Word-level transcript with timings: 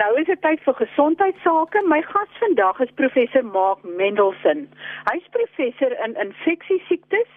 nou 0.00 0.10
is 0.20 0.28
dit 0.30 0.40
tyd 0.44 0.62
vir 0.64 0.76
gesondheidsake. 0.78 1.82
My 1.88 2.00
gas 2.08 2.38
vandag 2.40 2.80
is 2.84 2.92
professor 3.00 3.44
Mark 3.44 3.84
Mendelson. 3.84 4.66
Hy's 5.10 5.26
professor 5.36 5.92
in 6.06 6.16
infeksiesiektes 6.24 7.28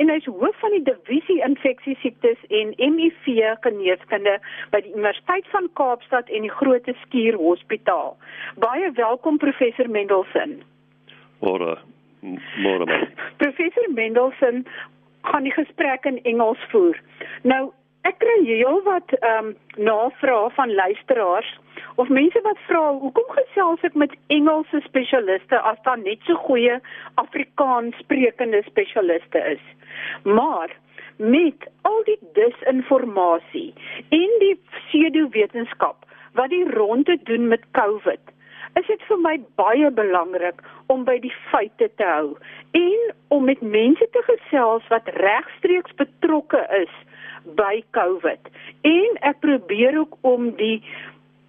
en 0.00 0.12
hy's 0.12 0.28
hoof 0.28 0.56
van 0.62 0.74
die 0.76 0.82
divisie 0.88 1.38
infeksiesiektes 1.44 2.42
en 2.60 2.72
HIV 2.80 3.26
geneeskunde 3.64 4.36
by 4.72 4.82
die 4.84 4.92
Universiteit 4.94 5.48
van 5.54 5.68
Kaapstad 5.80 6.28
en 6.28 6.46
die 6.48 6.52
Grote 6.60 6.94
Skuur 7.04 7.36
Hospitaal. 7.40 8.14
Baie 8.64 8.92
welkom 9.00 9.40
professor 9.40 9.88
Mendelson. 9.88 10.60
Môre. 11.44 11.76
Môre. 12.20 13.02
professor 13.42 13.92
Mendelson 13.96 14.64
gaan 15.28 15.44
die 15.48 15.56
gesprek 15.56 16.08
in 16.08 16.20
Engels 16.28 16.60
voer. 16.72 16.96
Nou 17.44 17.68
Ek 18.08 18.16
kry 18.22 18.36
heel 18.46 18.78
wat 18.86 19.12
ehm 19.18 19.50
um, 19.50 19.56
navrae 19.76 20.50
van 20.56 20.74
luisteraars 20.74 21.50
of 22.00 22.08
mense 22.08 22.40
wat 22.46 22.60
vra 22.68 22.82
hoekom 23.02 23.32
gesels 23.36 23.82
ek 23.88 23.98
met 24.02 24.14
Engelse 24.36 24.80
spesialiste 24.86 25.60
as 25.70 25.80
daar 25.88 26.00
net 26.00 26.24
so 26.28 26.38
goeie 26.46 26.78
Afrikaans 27.20 27.98
sprekende 28.00 28.62
spesialiste 28.68 29.42
is. 29.52 29.66
Maar 30.24 30.72
met 31.16 31.68
al 31.90 32.00
die 32.08 32.18
disinformasie 32.38 33.74
en 34.08 34.36
die 34.44 34.56
pseudowetenskap 34.70 36.08
wat 36.40 36.48
die 36.54 36.64
ronde 36.72 37.18
doen 37.28 37.48
met 37.52 37.68
COVID, 37.76 38.32
is 38.80 38.86
dit 38.86 39.02
vir 39.10 39.20
my 39.20 39.36
baie 39.60 39.90
belangrik 39.90 40.64
om 40.86 41.04
by 41.04 41.18
die 41.20 41.34
feite 41.50 41.90
te 42.00 42.08
hou 42.14 42.32
en 42.80 43.06
om 43.28 43.44
met 43.44 43.60
mense 43.60 44.08
te 44.16 44.24
gesels 44.32 44.88
wat 44.88 45.12
regstreeks 45.20 45.96
betrokke 46.00 46.64
is 46.80 46.92
by 47.44 47.82
COVID. 47.96 48.50
En 48.80 49.18
ek 49.20 49.40
probeer 49.40 49.98
ook 49.98 50.16
om 50.20 50.50
die 50.56 50.82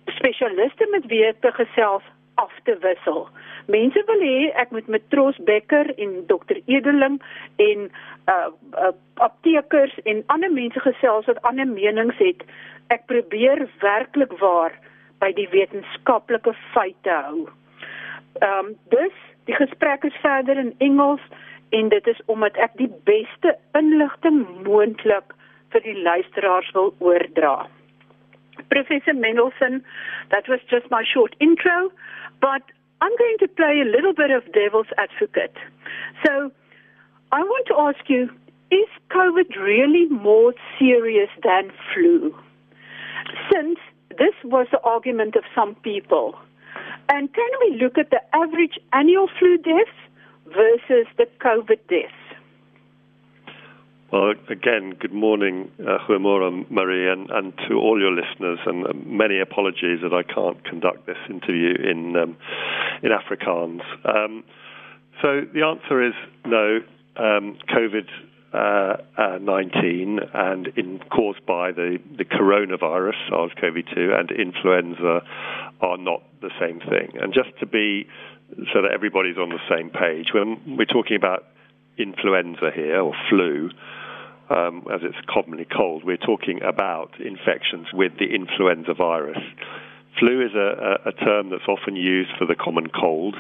spesialiste 0.06 0.88
met 0.92 1.06
wie 1.12 1.24
ek 1.26 1.42
te 1.42 1.52
gesels 1.52 2.04
af 2.42 2.54
te 2.64 2.78
wissel. 2.82 3.28
Mense 3.72 4.04
wil 4.08 4.24
hê 4.26 4.50
ek 4.60 4.72
moet 4.72 4.88
met 4.88 5.04
Tros 5.14 5.38
Becker 5.48 5.92
en 5.98 6.24
Dr 6.28 6.60
Edeling 6.66 7.22
en 7.56 7.90
uh, 8.32 8.50
uh 8.74 8.94
aptekers 9.22 9.94
en 10.10 10.24
ander 10.34 10.52
mense 10.52 10.80
gesels 10.80 11.28
wat 11.30 11.42
ander 11.46 11.68
menings 11.68 12.18
het. 12.18 12.42
Ek 12.90 13.06
probeer 13.06 13.68
werklik 13.84 14.34
waar 14.40 14.74
by 15.22 15.30
die 15.38 15.50
wetenskaplike 15.52 16.56
feite 16.74 17.18
hou. 17.28 17.46
Ehm 18.42 18.72
um, 18.72 18.74
dus 18.90 19.18
die 19.46 19.56
gesprek 19.56 20.04
is 20.04 20.18
verder 20.24 20.58
in 20.58 20.74
Engels 20.78 21.22
en 21.70 21.90
dit 21.90 22.08
is 22.08 22.22
omdat 22.26 22.58
ek 22.58 22.74
die 22.82 22.90
beste 23.06 23.56
inligting 23.78 24.44
moontlik 24.66 25.36
vir 25.74 25.86
die 25.86 25.98
luisteraars 25.98 26.72
wil 26.76 26.94
oordra. 27.00 27.68
Professor 28.70 29.14
Mendelson, 29.14 29.82
that 30.30 30.48
was 30.48 30.60
just 30.70 30.90
my 30.92 31.04
short 31.04 31.36
intro, 31.40 31.92
but 32.42 32.64
I'm 33.02 33.16
going 33.18 33.38
to 33.40 33.48
play 33.48 33.82
a 33.82 33.90
little 33.90 34.14
bit 34.14 34.32
of 34.32 34.44
devil's 34.54 34.92
advocate. 34.98 35.58
So, 36.26 36.52
I 37.32 37.42
want 37.42 37.66
to 37.68 37.76
ask 37.76 38.10
you, 38.10 38.30
is 38.70 38.90
COVID 39.10 39.56
really 39.60 40.08
more 40.10 40.54
serious 40.78 41.30
than 41.44 41.72
flu? 41.94 42.36
Since 43.52 43.80
this 44.18 44.36
was 44.44 44.68
the 44.72 44.82
argument 44.82 45.36
of 45.36 45.44
some 45.56 45.76
people. 45.76 46.36
And 47.10 47.34
can 47.34 47.50
we 47.62 47.82
look 47.82 47.98
at 47.98 48.10
the 48.10 48.22
average 48.36 48.80
annual 48.94 49.28
flu 49.40 49.58
deaths 49.58 49.98
versus 50.46 51.08
the 51.18 51.28
COVID 51.40 51.80
deaths? 51.90 52.21
Well, 54.12 54.34
again, 54.50 54.96
good 55.00 55.14
morning, 55.14 55.72
uh, 55.80 56.00
Marí, 56.10 57.14
and, 57.14 57.30
and 57.30 57.54
to 57.70 57.76
all 57.76 57.98
your 57.98 58.12
listeners, 58.12 58.60
and 58.66 58.86
uh, 58.86 58.92
many 59.06 59.40
apologies 59.40 60.00
that 60.04 60.12
I 60.12 60.22
can't 60.22 60.62
conduct 60.66 61.06
this 61.08 61.16
interview 61.30 61.76
in 61.76 62.18
um, 62.18 62.36
in 63.04 63.12
Afrikaans. 63.12 63.80
Um, 64.04 64.44
so 65.22 65.46
the 65.54 65.64
answer 65.64 66.06
is 66.06 66.14
no. 66.46 66.80
Um, 67.16 67.58
COVID 67.70 68.08
uh, 68.54 68.98
uh, 69.18 69.38
19 69.40 70.20
and 70.34 70.68
in, 70.76 71.00
caused 71.10 71.46
by 71.46 71.72
the, 71.72 71.98
the 72.18 72.26
coronavirus, 72.26 73.16
SARS-CoV-2, 73.30 74.18
and 74.18 74.32
influenza 74.32 75.22
are 75.82 75.98
not 75.98 76.24
the 76.42 76.52
same 76.60 76.80
thing. 76.80 77.18
And 77.22 77.34
just 77.34 77.58
to 77.60 77.66
be 77.66 78.08
so 78.74 78.82
that 78.82 78.92
everybody's 78.94 79.38
on 79.38 79.50
the 79.50 79.60
same 79.70 79.90
page, 79.90 80.34
when 80.34 80.78
we're 80.78 80.86
talking 80.86 81.16
about 81.16 81.46
influenza 81.98 82.72
here 82.74 83.00
or 83.00 83.14
flu, 83.30 83.70
um, 84.50 84.86
as 84.94 85.02
it's 85.04 85.18
commonly 85.30 85.66
called, 85.66 86.04
we're 86.04 86.18
talking 86.18 86.62
about 86.62 87.20
infections 87.20 87.88
with 87.94 88.12
the 88.20 88.26
influenza 88.36 88.94
virus. 88.94 89.40
Flu 90.20 90.46
is 90.46 90.54
a, 90.54 91.10
a, 91.10 91.12
term 91.14 91.50
that's 91.50 91.68
often 91.70 91.96
used 91.96 92.32
for 92.38 92.46
the 92.46 92.56
common 92.56 92.90
cold, 92.90 93.36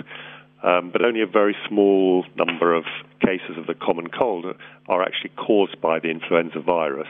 um, 0.63 0.89
but 0.91 1.03
only 1.03 1.21
a 1.21 1.27
very 1.27 1.55
small 1.67 2.23
number 2.37 2.73
of 2.73 2.85
cases 3.19 3.57
of 3.57 3.67
the 3.67 3.73
common 3.73 4.07
cold 4.07 4.45
are 4.87 5.03
actually 5.03 5.31
caused 5.35 5.81
by 5.81 5.99
the 5.99 6.09
influenza 6.09 6.61
virus. 6.61 7.09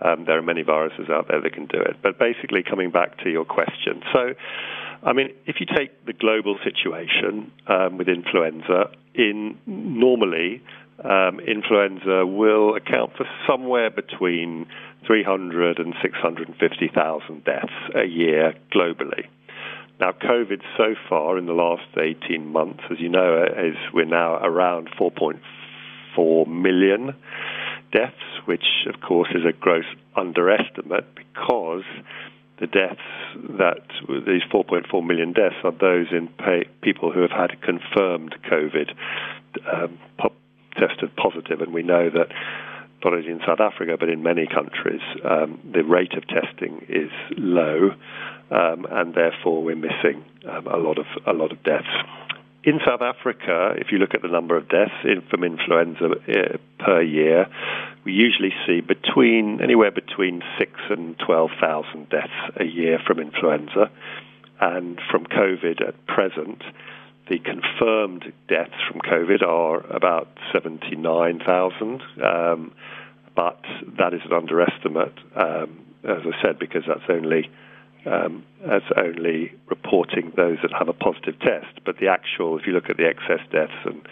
Um, 0.00 0.26
there 0.26 0.38
are 0.38 0.42
many 0.42 0.62
viruses 0.62 1.08
out 1.10 1.26
there 1.28 1.40
that 1.40 1.54
can 1.54 1.66
do 1.66 1.80
it. 1.80 1.96
But 2.02 2.18
basically, 2.18 2.62
coming 2.62 2.90
back 2.90 3.18
to 3.24 3.30
your 3.30 3.44
question, 3.44 4.02
so 4.12 4.34
I 5.04 5.12
mean, 5.12 5.28
if 5.46 5.56
you 5.60 5.66
take 5.66 6.06
the 6.06 6.14
global 6.14 6.56
situation 6.64 7.52
um, 7.66 7.98
with 7.98 8.08
influenza, 8.08 8.90
in 9.14 9.58
normally 9.66 10.62
um, 11.02 11.40
influenza 11.40 12.24
will 12.24 12.74
account 12.74 13.12
for 13.16 13.26
somewhere 13.46 13.90
between 13.90 14.66
300 15.06 15.78
and 15.78 15.94
650,000 16.00 17.44
deaths 17.44 17.72
a 17.94 18.04
year 18.06 18.54
globally. 18.74 19.26
Now, 20.00 20.12
COVID 20.12 20.62
so 20.76 20.94
far 21.08 21.36
in 21.38 21.46
the 21.46 21.52
last 21.52 21.82
18 21.96 22.46
months, 22.46 22.82
as 22.90 22.98
you 22.98 23.08
know, 23.08 23.44
is 23.44 23.76
we're 23.92 24.06
now 24.06 24.36
around 24.36 24.88
4.4 24.98 26.46
million 26.48 27.14
deaths, 27.92 28.14
which 28.46 28.64
of 28.92 29.00
course 29.00 29.28
is 29.34 29.44
a 29.48 29.52
gross 29.52 29.84
underestimate 30.16 31.14
because 31.14 31.84
the 32.60 32.66
deaths 32.66 33.00
that 33.58 33.82
these 34.26 34.42
4.4 34.52 35.04
million 35.04 35.32
deaths 35.32 35.56
are 35.64 35.72
those 35.72 36.06
in 36.12 36.28
pay, 36.38 36.64
people 36.82 37.12
who 37.12 37.22
have 37.22 37.30
had 37.30 37.60
confirmed 37.62 38.34
COVID 38.50 38.94
um, 39.72 39.98
tested 40.76 41.14
positive, 41.16 41.60
and 41.60 41.72
we 41.72 41.82
know 41.82 42.10
that 42.10 42.28
not 43.04 43.12
only 43.12 43.28
in 43.28 43.40
South 43.46 43.60
Africa 43.60 43.96
but 43.98 44.08
in 44.08 44.22
many 44.22 44.46
countries 44.46 45.00
um, 45.24 45.60
the 45.72 45.82
rate 45.82 46.14
of 46.14 46.26
testing 46.28 46.86
is 46.88 47.10
low, 47.36 47.90
um, 48.50 48.86
and 48.90 49.14
therefore 49.14 49.62
we're 49.62 49.76
missing 49.76 50.24
um, 50.48 50.66
a 50.66 50.76
lot 50.76 50.98
of 50.98 51.06
a 51.26 51.32
lot 51.32 51.52
of 51.52 51.62
deaths. 51.62 51.86
In 52.66 52.80
South 52.86 53.02
Africa, 53.02 53.74
if 53.76 53.92
you 53.92 53.98
look 53.98 54.14
at 54.14 54.22
the 54.22 54.28
number 54.28 54.56
of 54.56 54.70
deaths 54.70 54.94
from 55.28 55.44
influenza 55.44 56.06
uh, 56.06 56.56
per 56.78 57.02
year, 57.02 57.46
we 58.04 58.12
usually 58.12 58.54
see 58.66 58.80
between 58.80 59.60
anywhere 59.62 59.90
between 59.90 60.42
six 60.58 60.72
and 60.88 61.14
twelve 61.18 61.50
thousand 61.60 62.08
deaths 62.08 62.32
a 62.56 62.64
year 62.64 62.98
from 63.06 63.20
influenza, 63.20 63.90
and 64.62 64.98
from 65.10 65.26
COVID 65.26 65.86
at 65.86 66.06
present 66.06 66.62
the 67.28 67.38
confirmed 67.38 68.32
deaths 68.48 68.74
from 68.90 69.00
COVID 69.00 69.42
are 69.42 69.80
about 69.94 70.28
79,000, 70.52 72.02
um, 72.22 72.72
but 73.34 73.60
that 73.98 74.12
is 74.12 74.20
an 74.26 74.32
underestimate, 74.32 75.18
um, 75.34 75.80
as 76.04 76.20
I 76.24 76.42
said, 76.42 76.58
because 76.58 76.82
that's 76.86 77.08
only 77.08 77.50
um, 78.06 78.44
that's 78.66 78.84
only 78.96 79.52
reporting 79.66 80.32
those 80.36 80.58
that 80.62 80.72
have 80.78 80.88
a 80.88 80.92
positive 80.92 81.38
test. 81.40 81.84
But 81.84 81.98
the 81.98 82.08
actual, 82.08 82.58
if 82.58 82.66
you 82.66 82.72
look 82.72 82.90
at 82.90 82.96
the 82.96 83.06
excess 83.06 83.40
deaths 83.50 83.72
and 83.84 84.06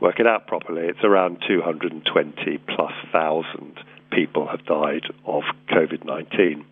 work 0.00 0.20
it 0.20 0.26
out 0.26 0.46
properly, 0.46 0.86
it's 0.86 1.04
around 1.04 1.42
220 1.46 2.58
plus 2.74 2.92
thousand 3.12 3.78
people 4.12 4.46
have 4.46 4.64
died 4.64 5.04
of 5.26 5.42
COVID 5.70 6.04
19. 6.04 6.64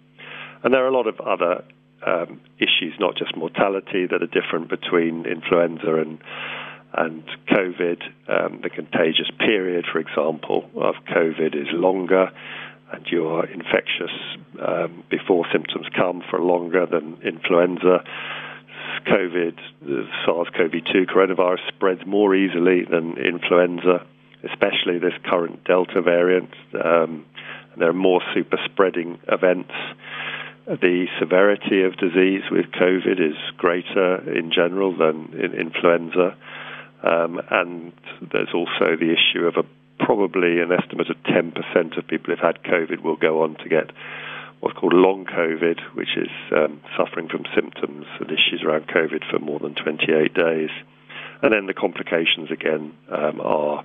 And 0.63 0.73
there 0.73 0.85
are 0.85 0.89
a 0.89 0.97
lot 0.97 1.09
of 1.09 1.21
other 1.21 1.65
um, 2.07 2.41
issues, 2.59 2.95
not 2.99 3.17
just 3.17 3.37
mortality, 3.37 4.07
that 4.07 4.23
are 4.23 4.27
different 4.27 4.69
between 4.69 5.27
influenza 5.27 5.95
and 5.95 6.19
and 6.95 7.25
COVID. 7.49 8.03
Um, 8.29 8.61
the 8.63 8.71
contagious 8.71 9.31
period, 9.39 9.87
for 9.91 9.99
example, 9.99 10.69
of 10.77 10.95
COVID 11.09 11.55
is 11.55 11.69
longer, 11.73 12.31
and 12.93 13.07
you're 13.07 13.45
infectious 13.47 14.13
um, 14.61 15.05
before 15.11 15.47
symptoms 15.53 15.87
come 15.97 16.23
for 16.31 16.41
longer 16.41 16.87
than 16.87 17.19
influenza. 17.25 18.05
COVID, 19.07 19.59
the 19.81 20.07
SARS-CoV-2 20.25 21.07
coronavirus 21.07 21.67
spreads 21.69 22.07
more 22.07 22.35
easily 22.35 22.85
than 22.85 23.17
influenza, 23.19 24.07
especially 24.45 24.99
this 24.99 25.15
current 25.25 25.65
Delta 25.65 26.03
variant. 26.03 26.51
Um, 26.75 27.25
there 27.79 27.89
are 27.89 27.95
more 27.95 28.21
super 28.35 28.59
spreading 28.67 29.19
events. 29.29 29.73
The 30.67 31.07
severity 31.19 31.83
of 31.83 31.97
disease 31.97 32.43
with 32.51 32.67
COVID 32.81 33.19
is 33.19 33.37
greater 33.57 34.17
in 34.31 34.53
general 34.53 34.97
than 34.97 35.35
in 35.35 35.53
influenza. 35.55 36.37
Um, 37.03 37.41
and 37.51 37.93
there's 38.31 38.55
also 38.55 38.97
the 38.97 39.13
issue 39.13 39.47
of 39.47 39.57
a, 39.57 39.65
probably 40.05 40.61
an 40.61 40.73
estimate 40.73 41.11
of 41.11 41.17
10% 41.25 41.99
of 41.99 42.07
people 42.07 42.35
who've 42.35 42.39
had 42.39 42.63
COVID 42.65 43.03
will 43.03 43.17
go 43.17 43.43
on 43.43 43.57
to 43.57 43.69
get 43.69 43.91
what's 44.61 44.79
called 44.79 44.93
long 44.93 45.25
COVID, 45.25 45.81
which 45.95 46.17
is 46.17 46.31
um, 46.57 46.81
suffering 46.97 47.29
from 47.29 47.45
symptoms 47.55 48.07
and 48.21 48.31
issues 48.31 48.63
around 48.65 48.87
COVID 48.87 49.29
for 49.31 49.39
more 49.39 49.59
than 49.59 49.75
28 49.75 50.33
days. 50.35 50.71
And 51.43 51.53
then 51.53 51.67
the 51.67 51.75
complications 51.75 52.51
again 52.51 52.93
um, 53.11 53.41
are 53.41 53.85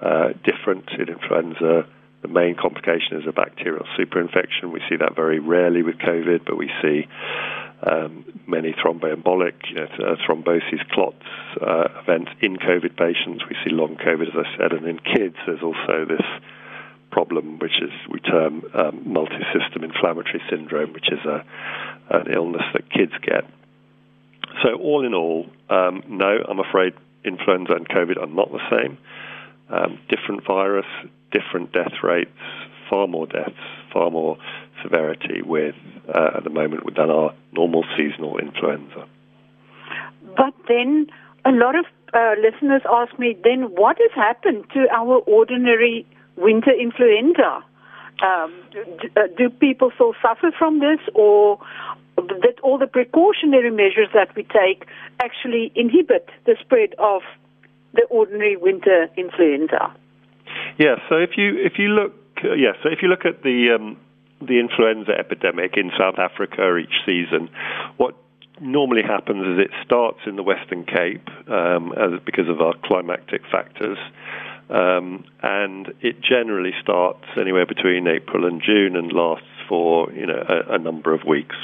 uh, 0.00 0.28
different 0.44 0.88
in 0.98 1.08
influenza. 1.08 1.86
The 2.22 2.28
main 2.28 2.54
complication 2.54 3.18
is 3.18 3.26
a 3.28 3.32
bacterial 3.32 3.84
superinfection. 3.98 4.72
We 4.72 4.80
see 4.88 4.96
that 4.96 5.16
very 5.16 5.40
rarely 5.40 5.82
with 5.82 5.96
COVID, 5.96 6.44
but 6.46 6.56
we 6.56 6.70
see 6.80 7.08
um, 7.86 8.24
many 8.46 8.72
thromboembolic, 8.72 9.54
you 9.68 9.76
know, 9.76 9.84
uh, 9.84 10.16
thrombosis, 10.26 10.88
clots 10.90 11.24
uh, 11.60 11.88
events 12.02 12.30
in 12.40 12.56
COVID 12.56 12.96
patients. 12.96 13.44
We 13.48 13.56
see 13.64 13.70
long 13.70 13.96
COVID, 13.96 14.28
as 14.28 14.46
I 14.46 14.56
said, 14.56 14.72
and 14.72 14.86
in 14.86 14.98
kids, 14.98 15.36
there's 15.46 15.62
also 15.62 16.06
this 16.06 16.24
problem, 17.10 17.58
which 17.58 17.80
is 17.80 17.90
we 18.10 18.20
term 18.20 18.62
um, 18.74 19.02
multi-system 19.04 19.84
inflammatory 19.84 20.42
syndrome, 20.50 20.92
which 20.92 21.12
is 21.12 21.20
a, 21.24 21.44
an 22.10 22.32
illness 22.32 22.64
that 22.72 22.90
kids 22.90 23.12
get. 23.22 23.44
So 24.62 24.74
all 24.76 25.04
in 25.06 25.14
all, 25.14 25.46
um, 25.68 26.02
no, 26.08 26.38
I'm 26.48 26.60
afraid 26.60 26.94
influenza 27.24 27.74
and 27.74 27.88
COVID 27.88 28.20
are 28.20 28.26
not 28.26 28.50
the 28.50 28.60
same. 28.70 28.98
Um, 29.68 29.98
different 30.08 30.44
virus, 30.46 30.86
different 31.32 31.72
death 31.72 32.02
rates, 32.02 32.30
far 32.90 33.06
more 33.06 33.26
deaths, 33.26 33.58
far 33.92 34.10
more 34.10 34.36
severity 34.84 35.42
with 35.42 35.74
uh, 36.14 36.36
at 36.36 36.44
the 36.44 36.50
moment 36.50 36.84
with 36.84 36.94
than 36.94 37.10
our 37.10 37.34
normal 37.52 37.84
seasonal 37.96 38.38
influenza. 38.38 39.08
But 40.36 40.54
then 40.68 41.08
a 41.44 41.50
lot 41.50 41.74
of 41.74 41.86
uh, 42.14 42.34
listeners 42.40 42.82
ask 42.90 43.18
me, 43.18 43.36
then 43.42 43.74
what 43.74 43.96
has 43.98 44.12
happened 44.14 44.64
to 44.74 44.86
our 44.92 45.18
ordinary 45.26 46.06
winter 46.36 46.70
influenza? 46.70 47.64
Um, 48.22 48.54
do, 48.70 48.80
uh, 49.16 49.22
do 49.36 49.50
people 49.50 49.90
still 49.94 50.14
suffer 50.22 50.52
from 50.56 50.78
this, 50.78 51.00
or 51.14 51.58
that 52.16 52.60
all 52.62 52.78
the 52.78 52.86
precautionary 52.86 53.70
measures 53.70 54.08
that 54.14 54.34
we 54.36 54.44
take 54.44 54.86
actually 55.22 55.72
inhibit 55.74 56.28
the 56.46 56.56
spread 56.60 56.94
of 56.98 57.22
the 57.92 58.04
ordinary 58.10 58.56
winter 58.56 59.08
influenza? 59.16 59.92
Yeah. 60.78 60.96
So 61.08 61.16
if 61.16 61.30
you 61.36 61.58
if 61.58 61.78
you 61.78 61.88
look, 61.88 62.14
uh, 62.44 62.54
yeah. 62.54 62.72
So 62.82 62.88
if 62.88 63.02
you 63.02 63.08
look 63.08 63.24
at 63.24 63.42
the 63.42 63.76
um, 63.76 63.96
the 64.40 64.58
influenza 64.58 65.12
epidemic 65.12 65.76
in 65.76 65.90
South 65.98 66.18
Africa 66.18 66.76
each 66.76 66.94
season, 67.06 67.48
what 67.96 68.14
normally 68.60 69.02
happens 69.02 69.46
is 69.46 69.64
it 69.64 69.70
starts 69.84 70.20
in 70.26 70.36
the 70.36 70.42
Western 70.42 70.84
Cape 70.84 71.28
um, 71.48 71.92
as, 71.92 72.20
because 72.24 72.48
of 72.48 72.60
our 72.60 72.74
climatic 72.84 73.42
factors. 73.50 73.98
Um, 74.70 75.24
and 75.42 75.92
it 76.00 76.22
generally 76.22 76.72
starts 76.80 77.24
anywhere 77.38 77.66
between 77.66 78.06
April 78.08 78.46
and 78.46 78.62
June 78.62 78.96
and 78.96 79.12
lasts 79.12 79.46
for 79.68 80.10
you 80.12 80.26
know 80.26 80.42
a, 80.48 80.74
a 80.74 80.78
number 80.78 81.12
of 81.12 81.24
weeks. 81.24 81.56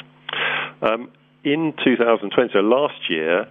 Um, 0.82 1.10
in 1.42 1.72
2020, 1.82 2.50
so 2.52 2.58
last 2.58 3.08
year, 3.08 3.46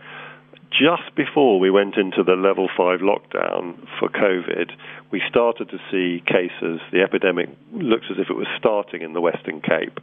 just 0.71 1.15
before 1.15 1.59
we 1.59 1.71
went 1.71 1.95
into 1.95 2.23
the 2.23 2.35
level 2.35 2.69
five 2.77 2.99
lockdown 2.99 3.87
for 3.99 4.09
COVID, 4.09 4.71
we 5.11 5.21
started 5.27 5.69
to 5.69 5.77
see 5.91 6.23
cases. 6.25 6.79
The 6.91 7.01
epidemic 7.01 7.49
looked 7.73 8.05
as 8.11 8.17
if 8.19 8.29
it 8.29 8.35
was 8.35 8.47
starting 8.57 9.01
in 9.01 9.13
the 9.13 9.21
Western 9.21 9.61
Cape. 9.61 9.99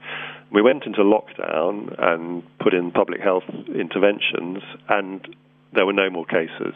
We 0.51 0.63
went 0.63 0.85
into 0.85 1.03
lockdown 1.03 1.95
and 1.99 2.43
put 2.59 2.75
in 2.75 2.91
public 2.91 3.21
health 3.21 3.45
interventions, 3.75 4.63
and 4.89 5.37
there 5.73 5.87
were 5.87 5.93
no 5.93 6.11
more 6.11 6.27
cases. 6.27 6.75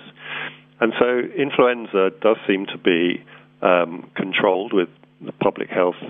And 0.80 0.92
so 0.98 1.20
influenza 1.36 2.10
does 2.20 2.36
seem 2.46 2.66
to 2.66 2.78
be 2.78 3.22
um, 3.60 4.10
controlled 4.14 4.72
with 4.72 4.88
the 5.20 5.32
public 5.32 5.68
health 5.68 6.00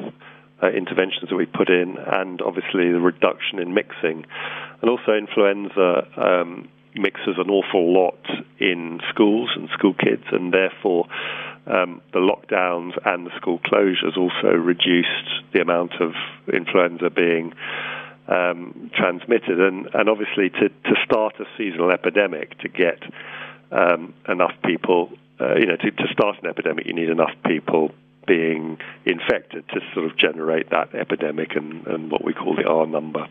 uh, 0.63 0.69
interventions 0.69 1.31
that 1.31 1.37
we 1.37 1.47
put 1.47 1.71
in, 1.71 1.97
and 2.07 2.43
obviously 2.43 2.93
the 2.93 3.01
reduction 3.01 3.59
in 3.59 3.73
mixing. 3.73 4.27
And 4.81 4.91
also, 4.91 5.13
influenza 5.13 6.07
um, 6.17 6.69
mixes 6.95 7.37
an 7.39 7.51
awful 7.51 7.93
lot 7.93 8.19
in 8.59 9.01
schools 9.09 9.51
and 9.55 9.69
school 9.71 9.95
kids, 9.95 10.25
and 10.33 10.53
therefore 10.53 11.07
um, 11.67 12.01
the 12.13 12.19
lockdowns 12.19 12.93
and 13.05 13.27
the 13.27 13.31
school 13.37 13.59
closures 13.61 14.17
also 14.17 14.49
reduced 14.49 15.45
the 15.53 15.61
amount 15.61 15.93
of 16.01 16.13
influenza 16.53 17.11
being 17.11 17.53
um, 18.29 18.91
transmitted. 18.95 19.61
And, 19.61 19.89
and 19.95 20.09
obviously, 20.09 20.51
to, 20.51 20.69
to 20.69 20.95
start 21.05 21.35
a 21.41 21.45
seasonal 21.57 21.91
epidemic, 21.91 22.59
to 22.61 22.69
get 22.69 23.03
um, 23.71 24.15
enough 24.29 24.55
people, 24.65 25.11
uh, 25.41 25.55
you 25.57 25.67
know, 25.67 25.77
to, 25.77 25.91
to 25.91 26.09
start 26.13 26.37
an 26.43 26.49
epidemic, 26.49 26.87
you 26.87 26.95
need 26.95 27.11
enough 27.11 27.33
people 27.47 27.93
being 28.27 28.79
infected 29.05 29.69
to 29.69 29.81
sort 29.95 30.07
of 30.07 30.17
generate 30.17 30.71
that 30.71 30.95
epidemic 30.95 31.57
and, 31.57 31.87
and 31.87 32.11
what 32.11 32.25
we 32.25 32.33
call 32.33 32.55
the 32.55 32.65
R 32.65 32.87
number. 32.87 33.27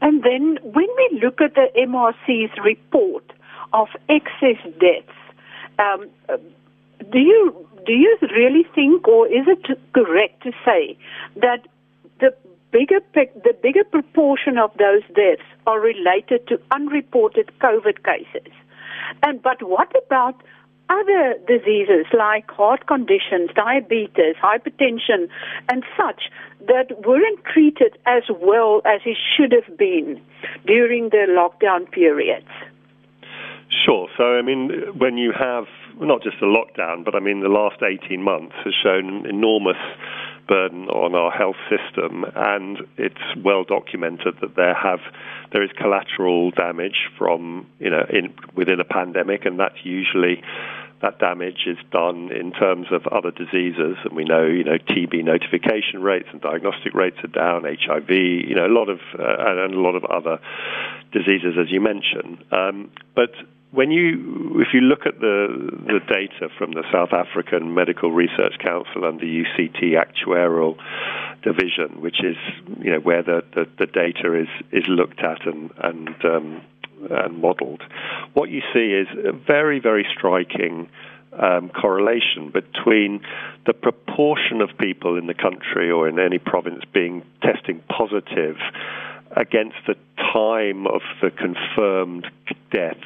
And 0.00 0.22
then 0.22 0.58
when 0.62 0.88
we 0.96 1.20
look 1.22 1.40
at 1.40 1.54
the 1.54 1.68
MRC's 1.76 2.52
report 2.64 3.24
of 3.72 3.88
excess 4.08 4.62
deaths, 4.80 5.18
um, 5.78 6.08
do 7.10 7.18
you 7.18 7.66
do 7.86 7.92
you 7.92 8.16
really 8.36 8.64
think, 8.74 9.08
or 9.08 9.26
is 9.26 9.46
it 9.46 9.78
correct 9.92 10.42
to 10.42 10.52
say 10.64 10.96
that 11.36 11.66
the 12.20 12.34
bigger 12.70 13.00
the 13.14 13.54
bigger 13.62 13.84
proportion 13.84 14.58
of 14.58 14.70
those 14.78 15.02
deaths 15.14 15.48
are 15.66 15.80
related 15.80 16.46
to 16.48 16.60
unreported 16.70 17.50
COVID 17.60 18.04
cases? 18.04 18.52
And 19.22 19.42
but 19.42 19.62
what 19.62 19.92
about 20.06 20.42
other 20.90 21.34
diseases 21.46 22.06
like 22.12 22.50
heart 22.50 22.86
conditions, 22.86 23.50
diabetes, 23.54 24.34
hypertension, 24.42 25.28
and 25.70 25.84
such 25.96 26.22
that 26.66 27.06
weren't 27.06 27.44
treated 27.44 27.96
as 28.06 28.24
well 28.42 28.82
as 28.84 29.00
it 29.06 29.16
should 29.36 29.52
have 29.52 29.78
been 29.78 30.20
during 30.66 31.10
the 31.10 31.26
lockdown 31.28 31.90
periods? 31.90 32.48
Sure. 33.86 34.08
So, 34.16 34.24
I 34.36 34.42
mean, 34.42 34.70
when 34.98 35.16
you 35.16 35.32
have 35.32 35.66
not 36.00 36.22
just 36.22 36.36
a 36.42 36.44
lockdown, 36.44 37.04
but 37.04 37.14
I 37.14 37.20
mean, 37.20 37.40
the 37.40 37.48
last 37.48 37.82
18 37.82 38.22
months 38.22 38.54
has 38.64 38.74
shown 38.82 39.24
an 39.24 39.26
enormous 39.26 39.76
burden 40.48 40.88
on 40.88 41.14
our 41.14 41.30
health 41.30 41.60
system, 41.70 42.24
and 42.34 42.78
it's 42.98 43.22
well 43.44 43.62
documented 43.62 44.34
that 44.40 44.56
there 44.56 44.74
have 44.74 44.98
there 45.52 45.62
is 45.62 45.70
collateral 45.78 46.50
damage 46.50 47.08
from 47.16 47.66
you 47.78 47.88
know 47.88 48.04
in, 48.10 48.34
within 48.56 48.80
a 48.80 48.84
pandemic, 48.84 49.44
and 49.44 49.60
that's 49.60 49.78
usually 49.84 50.42
that 51.02 51.18
damage 51.18 51.66
is 51.66 51.78
done 51.90 52.30
in 52.32 52.52
terms 52.52 52.88
of 52.92 53.06
other 53.06 53.30
diseases, 53.30 53.96
and 54.04 54.14
we 54.14 54.24
know, 54.24 54.44
you 54.44 54.64
know, 54.64 54.76
TB 54.76 55.24
notification 55.24 56.02
rates 56.02 56.28
and 56.32 56.40
diagnostic 56.40 56.94
rates 56.94 57.16
are 57.24 57.28
down, 57.28 57.64
HIV, 57.64 58.10
you 58.10 58.54
know, 58.54 58.66
a 58.66 58.74
lot 58.74 58.88
of 58.88 59.00
uh, 59.18 59.64
and 59.64 59.74
a 59.74 59.80
lot 59.80 59.94
of 59.96 60.04
other 60.04 60.38
diseases, 61.12 61.54
as 61.58 61.70
you 61.70 61.80
mentioned. 61.80 62.44
Um, 62.52 62.90
but 63.14 63.32
when 63.72 63.90
you, 63.90 64.60
if 64.60 64.68
you 64.74 64.80
look 64.80 65.06
at 65.06 65.20
the 65.20 65.70
the 65.86 66.00
data 66.08 66.52
from 66.58 66.72
the 66.72 66.84
South 66.92 67.12
African 67.12 67.72
Medical 67.74 68.10
Research 68.10 68.58
Council 68.62 69.04
and 69.04 69.20
the 69.20 69.44
UCT 69.44 69.94
actuarial 69.94 70.76
division, 71.42 72.00
which 72.00 72.22
is 72.22 72.36
you 72.82 72.92
know 72.92 73.00
where 73.00 73.22
the, 73.22 73.42
the, 73.54 73.66
the 73.78 73.86
data 73.86 74.34
is 74.38 74.48
is 74.72 74.84
looked 74.88 75.20
at 75.20 75.46
and 75.46 75.70
and 75.82 76.08
um, 76.24 76.62
and 77.10 77.40
modelled, 77.40 77.82
what 78.34 78.50
you 78.50 78.62
see 78.72 78.92
is 78.92 79.08
a 79.24 79.32
very, 79.32 79.80
very 79.80 80.06
striking 80.16 80.88
um, 81.32 81.68
correlation 81.70 82.50
between 82.50 83.20
the 83.66 83.72
proportion 83.72 84.60
of 84.60 84.70
people 84.78 85.16
in 85.16 85.26
the 85.26 85.34
country 85.34 85.90
or 85.90 86.08
in 86.08 86.18
any 86.18 86.38
province 86.38 86.82
being 86.92 87.22
testing 87.42 87.80
positive 87.88 88.56
against 89.36 89.76
the 89.86 89.94
time 90.32 90.86
of 90.86 91.02
the 91.22 91.30
confirmed 91.30 92.26
deaths, 92.72 92.98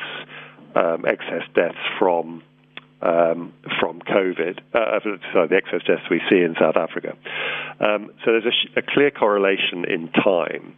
um, 0.74 1.04
excess 1.06 1.42
deaths 1.54 1.76
from 1.98 2.42
um, 3.04 3.52
from 3.78 4.00
COVID, 4.00 4.60
uh, 4.72 5.00
sorry, 5.32 5.48
the 5.48 5.56
excess 5.56 5.82
deaths 5.86 6.02
we 6.10 6.22
see 6.30 6.38
in 6.38 6.54
South 6.58 6.76
Africa. 6.76 7.14
Um, 7.78 8.10
so 8.24 8.32
there's 8.32 8.46
a, 8.46 8.50
sh- 8.50 8.70
a, 8.76 8.82
clear 8.82 9.10
correlation 9.10 9.84
in 9.84 10.08
time. 10.08 10.74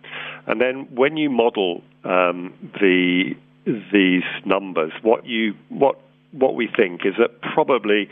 And 0.47 0.61
then 0.61 0.89
when 0.95 1.17
you 1.17 1.31
model 1.31 1.83
um, 2.05 2.53
the 2.81 3.35
these 3.65 4.25
numbers, 4.45 4.93
what 5.03 5.25
you 5.27 5.55
what 5.69 6.01
what 6.33 6.55
we 6.55 6.69
think 6.77 7.03
is 7.05 7.15
that 7.19 7.41
probably 7.41 8.09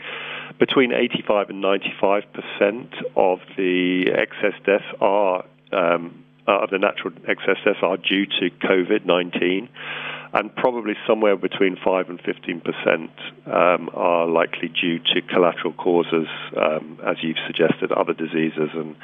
between 0.59 0.93
85 0.93 1.49
and 1.49 1.61
95 1.61 2.23
percent 2.33 2.93
of 3.15 3.39
the 3.57 4.05
excess 4.17 4.59
deaths 4.65 4.85
are 5.01 5.45
um, 5.73 6.23
of 6.47 6.69
the 6.69 6.77
natural 6.77 7.13
excess 7.27 7.57
deaths 7.65 7.79
are 7.81 7.97
due 7.97 8.25
to 8.25 8.49
COVID 8.63 9.05
19 9.05 9.69
and 10.35 10.53
probably 10.53 10.93
somewhere 11.07 11.37
between 11.37 11.77
5 11.83 12.09
and 12.09 12.19
15 12.21 12.61
percent 12.61 13.11
um, 13.47 13.89
are 13.93 14.27
likely 14.27 14.67
due 14.67 14.99
to 14.99 15.21
collateral 15.33 15.73
causes, 15.73 16.27
um, 16.57 16.99
as 17.07 17.15
you've 17.23 17.39
suggested, 17.47 17.91
other 17.93 18.13
diseases 18.13 18.69
and 18.73 18.95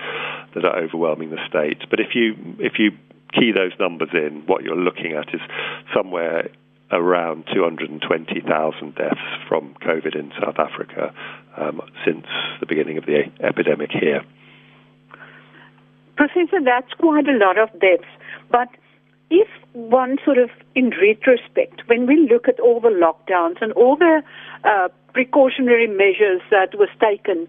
that 0.54 0.66
are 0.66 0.78
overwhelming 0.78 1.30
the 1.30 1.40
state. 1.48 1.90
But 1.90 2.02
if 2.02 2.14
you 2.14 2.36
if 2.60 2.74
you 2.78 2.92
key 3.34 3.54
those 3.56 3.72
numbers 3.80 4.10
in, 4.14 4.44
what 4.46 4.64
you're 4.64 4.76
looking 4.76 5.14
at 5.14 5.34
is 5.34 5.40
somewhere 5.96 6.50
around 6.92 7.46
220,000 7.54 8.96
deaths 8.96 9.16
from 9.48 9.74
COVID 9.76 10.14
in 10.14 10.34
South 10.44 10.60
Africa 10.60 11.14
um, 11.56 11.80
since 12.06 12.26
the 12.60 12.66
beginning 12.66 12.98
of 12.98 13.06
the 13.06 13.24
epidemic 13.40 13.92
here. 13.92 14.26
Professor, 16.18 16.60
that's 16.64 16.92
quite 17.00 17.30
a 17.30 17.38
lot 17.38 17.58
of 17.58 17.70
deaths. 17.80 18.04
But 18.52 18.68
if 19.32 19.48
one 19.74 20.18
sort 20.24 20.38
of, 20.38 20.50
in 20.76 20.92
retrospect, 21.02 21.82
when 21.88 22.06
we 22.06 22.28
look 22.30 22.48
at 22.48 22.60
all 22.60 22.80
the 22.82 22.90
lockdowns 22.90 23.62
and 23.62 23.72
all 23.74 23.96
the 23.96 24.22
uh, 24.64 24.90
precautionary 25.14 25.88
measures 25.88 26.42
that 26.52 26.78
was 26.78 26.90
taken 27.00 27.48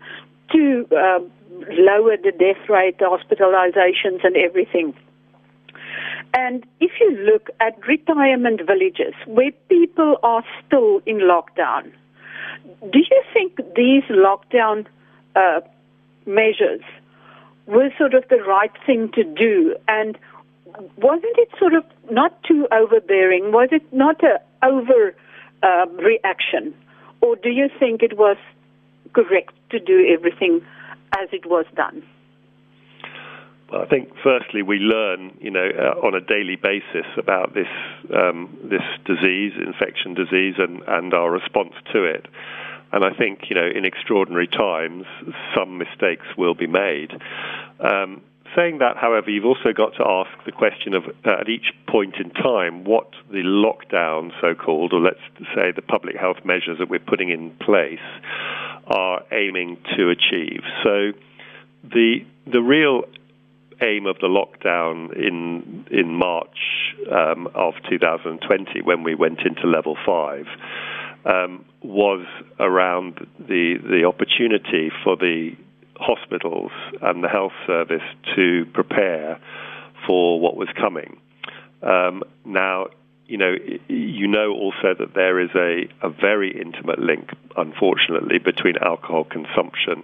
to 0.52 0.86
uh, 0.92 1.18
lower 1.70 2.16
the 2.16 2.32
death 2.32 2.68
rate, 2.68 2.98
the 2.98 3.04
hospitalizations, 3.04 4.24
and 4.24 4.36
everything. 4.36 4.94
And 6.34 6.64
if 6.80 6.92
you 7.00 7.10
look 7.10 7.50
at 7.60 7.86
retirement 7.86 8.60
villages 8.66 9.14
where 9.26 9.50
people 9.68 10.16
are 10.22 10.44
still 10.64 11.02
in 11.04 11.18
lockdown, 11.18 11.92
do 12.90 12.98
you 12.98 13.22
think 13.32 13.56
these 13.74 14.04
lockdown 14.04 14.86
uh, 15.34 15.60
measures 16.26 16.80
were 17.66 17.90
sort 17.98 18.14
of 18.14 18.24
the 18.28 18.42
right 18.42 18.72
thing 18.86 19.10
to 19.12 19.24
do? 19.24 19.76
And 19.88 20.16
wasn't 20.96 21.36
it 21.38 21.48
sort 21.58 21.74
of 21.74 21.84
not 22.10 22.42
too 22.44 22.66
overbearing? 22.72 23.52
Was 23.52 23.68
it 23.72 23.82
not 23.92 24.22
a 24.22 24.40
over 24.64 25.14
uh, 25.62 25.86
reaction? 26.02 26.74
Or 27.20 27.36
do 27.36 27.50
you 27.50 27.68
think 27.78 28.02
it 28.02 28.16
was 28.16 28.36
correct 29.12 29.54
to 29.70 29.78
do 29.78 30.06
everything 30.12 30.60
as 31.20 31.28
it 31.32 31.46
was 31.46 31.66
done? 31.76 32.02
Well, 33.70 33.82
I 33.82 33.86
think 33.86 34.10
firstly 34.22 34.62
we 34.62 34.76
learn, 34.76 35.36
you 35.40 35.50
know, 35.50 35.66
uh, 35.66 36.06
on 36.06 36.14
a 36.14 36.20
daily 36.20 36.56
basis 36.56 37.06
about 37.16 37.54
this 37.54 37.68
um, 38.14 38.54
this 38.64 38.82
disease, 39.06 39.52
infection 39.56 40.14
disease, 40.14 40.56
and, 40.58 40.82
and 40.86 41.14
our 41.14 41.30
response 41.30 41.72
to 41.92 42.04
it. 42.04 42.26
And 42.92 43.02
I 43.02 43.14
think, 43.16 43.48
you 43.48 43.56
know, 43.56 43.66
in 43.66 43.86
extraordinary 43.86 44.46
times, 44.46 45.06
some 45.56 45.78
mistakes 45.78 46.26
will 46.36 46.54
be 46.54 46.66
made. 46.66 47.12
Um, 47.80 48.20
saying 48.56 48.78
that, 48.78 48.96
however, 48.96 49.30
you've 49.30 49.44
also 49.44 49.72
got 49.74 49.94
to 49.96 50.04
ask 50.06 50.30
the 50.44 50.52
question 50.52 50.94
of 50.94 51.04
uh, 51.24 51.40
at 51.40 51.48
each 51.48 51.72
point 51.88 52.16
in 52.16 52.30
time 52.30 52.84
what 52.84 53.10
the 53.30 53.42
lockdown, 53.42 54.30
so 54.40 54.54
called, 54.54 54.92
or 54.92 55.00
let's 55.00 55.20
say 55.54 55.72
the 55.74 55.82
public 55.82 56.16
health 56.16 56.38
measures 56.44 56.78
that 56.78 56.88
we're 56.88 56.98
putting 56.98 57.30
in 57.30 57.50
place, 57.60 57.98
are 58.86 59.22
aiming 59.32 59.78
to 59.96 60.10
achieve. 60.10 60.62
So 60.82 61.12
the 61.84 62.24
the 62.46 62.60
real 62.60 63.02
aim 63.80 64.06
of 64.06 64.16
the 64.20 64.28
lockdown 64.28 65.16
in 65.16 65.86
in 65.90 66.14
March 66.14 66.58
um, 67.10 67.48
of 67.54 67.74
2020, 67.88 68.82
when 68.82 69.02
we 69.02 69.14
went 69.14 69.40
into 69.40 69.66
level 69.66 69.96
five, 70.06 70.46
um, 71.24 71.64
was 71.82 72.26
around 72.58 73.26
the 73.38 73.78
the 73.82 74.04
opportunity 74.04 74.90
for 75.04 75.16
the 75.16 75.56
hospitals 76.02 76.72
and 77.00 77.22
the 77.22 77.28
health 77.28 77.52
service 77.66 78.02
to 78.36 78.66
prepare 78.72 79.40
for 80.06 80.40
what 80.40 80.56
was 80.56 80.68
coming. 80.80 81.18
Um, 81.82 82.22
now, 82.44 82.86
you 83.26 83.38
know, 83.38 83.54
you 83.88 84.26
know 84.26 84.52
also 84.52 84.94
that 84.98 85.14
there 85.14 85.40
is 85.40 85.50
a, 85.54 85.88
a 86.06 86.10
very 86.10 86.50
intimate 86.60 86.98
link, 86.98 87.30
unfortunately, 87.56 88.38
between 88.38 88.76
alcohol 88.76 89.24
consumption 89.24 90.02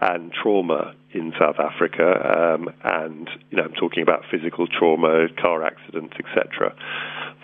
and 0.00 0.32
trauma 0.32 0.94
in 1.12 1.32
South 1.38 1.56
Africa, 1.58 2.54
um, 2.54 2.68
and 2.84 3.28
you 3.50 3.56
know, 3.56 3.64
I'm 3.64 3.74
talking 3.74 4.02
about 4.02 4.24
physical 4.30 4.66
trauma, 4.66 5.28
car 5.40 5.62
accidents, 5.64 6.14
etc., 6.18 6.74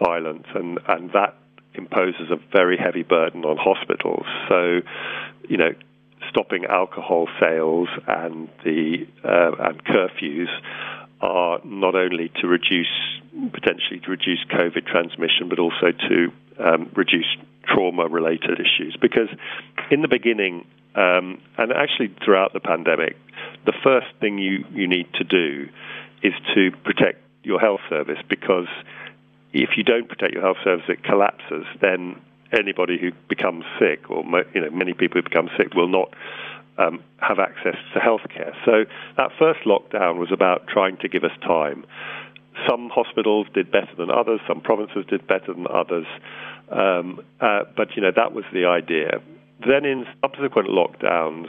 violence, 0.03 0.47
and 0.55 0.79
and 0.89 1.13
that 1.13 1.35
imposes 1.75 2.31
a 2.31 2.37
very 2.53 2.77
heavy 2.77 3.03
burden 3.03 3.45
on 3.45 3.57
hospitals. 3.57 4.27
So, 4.49 4.81
you 5.49 5.57
know, 5.57 5.71
stopping 6.31 6.65
alcohol 6.65 7.29
sales 7.41 7.89
and 8.07 8.49
the 8.65 9.07
uh, 9.25 9.69
and 9.69 9.85
curfews 9.85 10.49
are 11.21 11.61
not 11.65 11.95
only 11.95 12.31
to 12.41 12.47
reduce 12.47 12.87
potentially 13.53 14.01
to 14.01 14.11
reduce 14.11 14.45
COVID 14.51 14.87
transmission, 14.87 15.49
but 15.49 15.59
also 15.59 15.93
to 16.09 16.33
um, 16.59 16.91
reduce 16.95 17.37
trauma-related 17.65 18.59
issues. 18.61 18.97
Because 19.01 19.29
in 19.91 20.03
the 20.03 20.09
beginning, 20.09 20.67
um, 20.95 21.41
and 21.57 21.73
actually 21.73 22.15
throughout 22.25 22.53
the 22.53 22.61
pandemic, 22.61 23.17
the 23.67 23.75
first 23.85 24.07
thing 24.21 24.39
you, 24.39 24.65
you 24.73 24.89
need 24.89 25.07
to 25.15 25.25
do 25.25 25.69
is 26.23 26.33
to 26.55 26.71
protect 26.85 27.21
your 27.45 27.61
health 27.61 27.81
service 27.89 28.19
because 28.29 28.69
if 29.53 29.71
you 29.77 29.85
don't 29.85 30.09
protect 30.09 30.35
your 30.35 30.43
health 30.43 30.59
service, 30.65 30.85
it 30.89 31.03
collapses. 31.05 31.65
Then 31.81 32.21
anybody 32.53 32.99
who 32.99 33.11
becomes 33.29 33.65
sick, 33.79 34.11
or 34.11 34.25
you 34.55 34.61
know, 34.61 34.71
many 34.71 34.95
people 34.95 35.21
who 35.21 35.23
become 35.23 35.49
sick, 35.57 35.75
will 35.75 35.89
not 35.89 36.15
um, 36.79 37.03
have 37.19 37.39
access 37.39 37.77
to 37.93 38.01
healthcare. 38.01 38.55
So 38.65 38.85
that 39.17 39.31
first 39.39 39.61
lockdown 39.67 40.19
was 40.19 40.31
about 40.33 40.67
trying 40.69 40.97
to 40.99 41.09
give 41.09 41.25
us 41.25 41.33
time. 41.43 41.85
Some 42.69 42.91
hospitals 42.93 43.47
did 43.55 43.71
better 43.71 43.95
than 43.97 44.11
others. 44.11 44.41
Some 44.49 44.61
provinces 44.61 45.05
did 45.09 45.27
better 45.27 45.55
than 45.55 45.67
others. 45.73 46.07
Um, 46.71 47.21
uh, 47.41 47.65
but 47.77 47.95
you 47.97 48.03
know 48.03 48.13
that 48.15 48.33
was 48.33 48.45
the 48.53 48.67
idea. 48.67 49.21
Then 49.67 49.85
in 49.85 50.07
subsequent 50.23 50.69
lockdowns, 50.69 51.49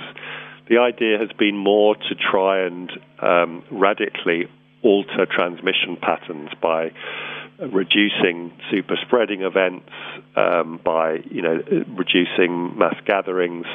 the 0.70 0.78
idea 0.78 1.18
has 1.18 1.30
been 1.38 1.58
more 1.58 1.96
to 1.96 2.16
try 2.16 2.66
and 2.66 2.92
um, 3.22 3.64
radically 3.72 4.48
alter 4.84 5.26
transmission 5.26 5.98
patterns 6.02 6.50
by 6.62 6.92
reducing 7.62 8.52
super 8.72 8.96
spreading 9.06 9.42
events, 9.42 9.90
um, 10.36 10.80
by 10.84 11.20
you 11.30 11.42
know 11.42 11.62
reducing 11.96 12.78
mass 12.78 12.96
gatherings, 13.06 13.66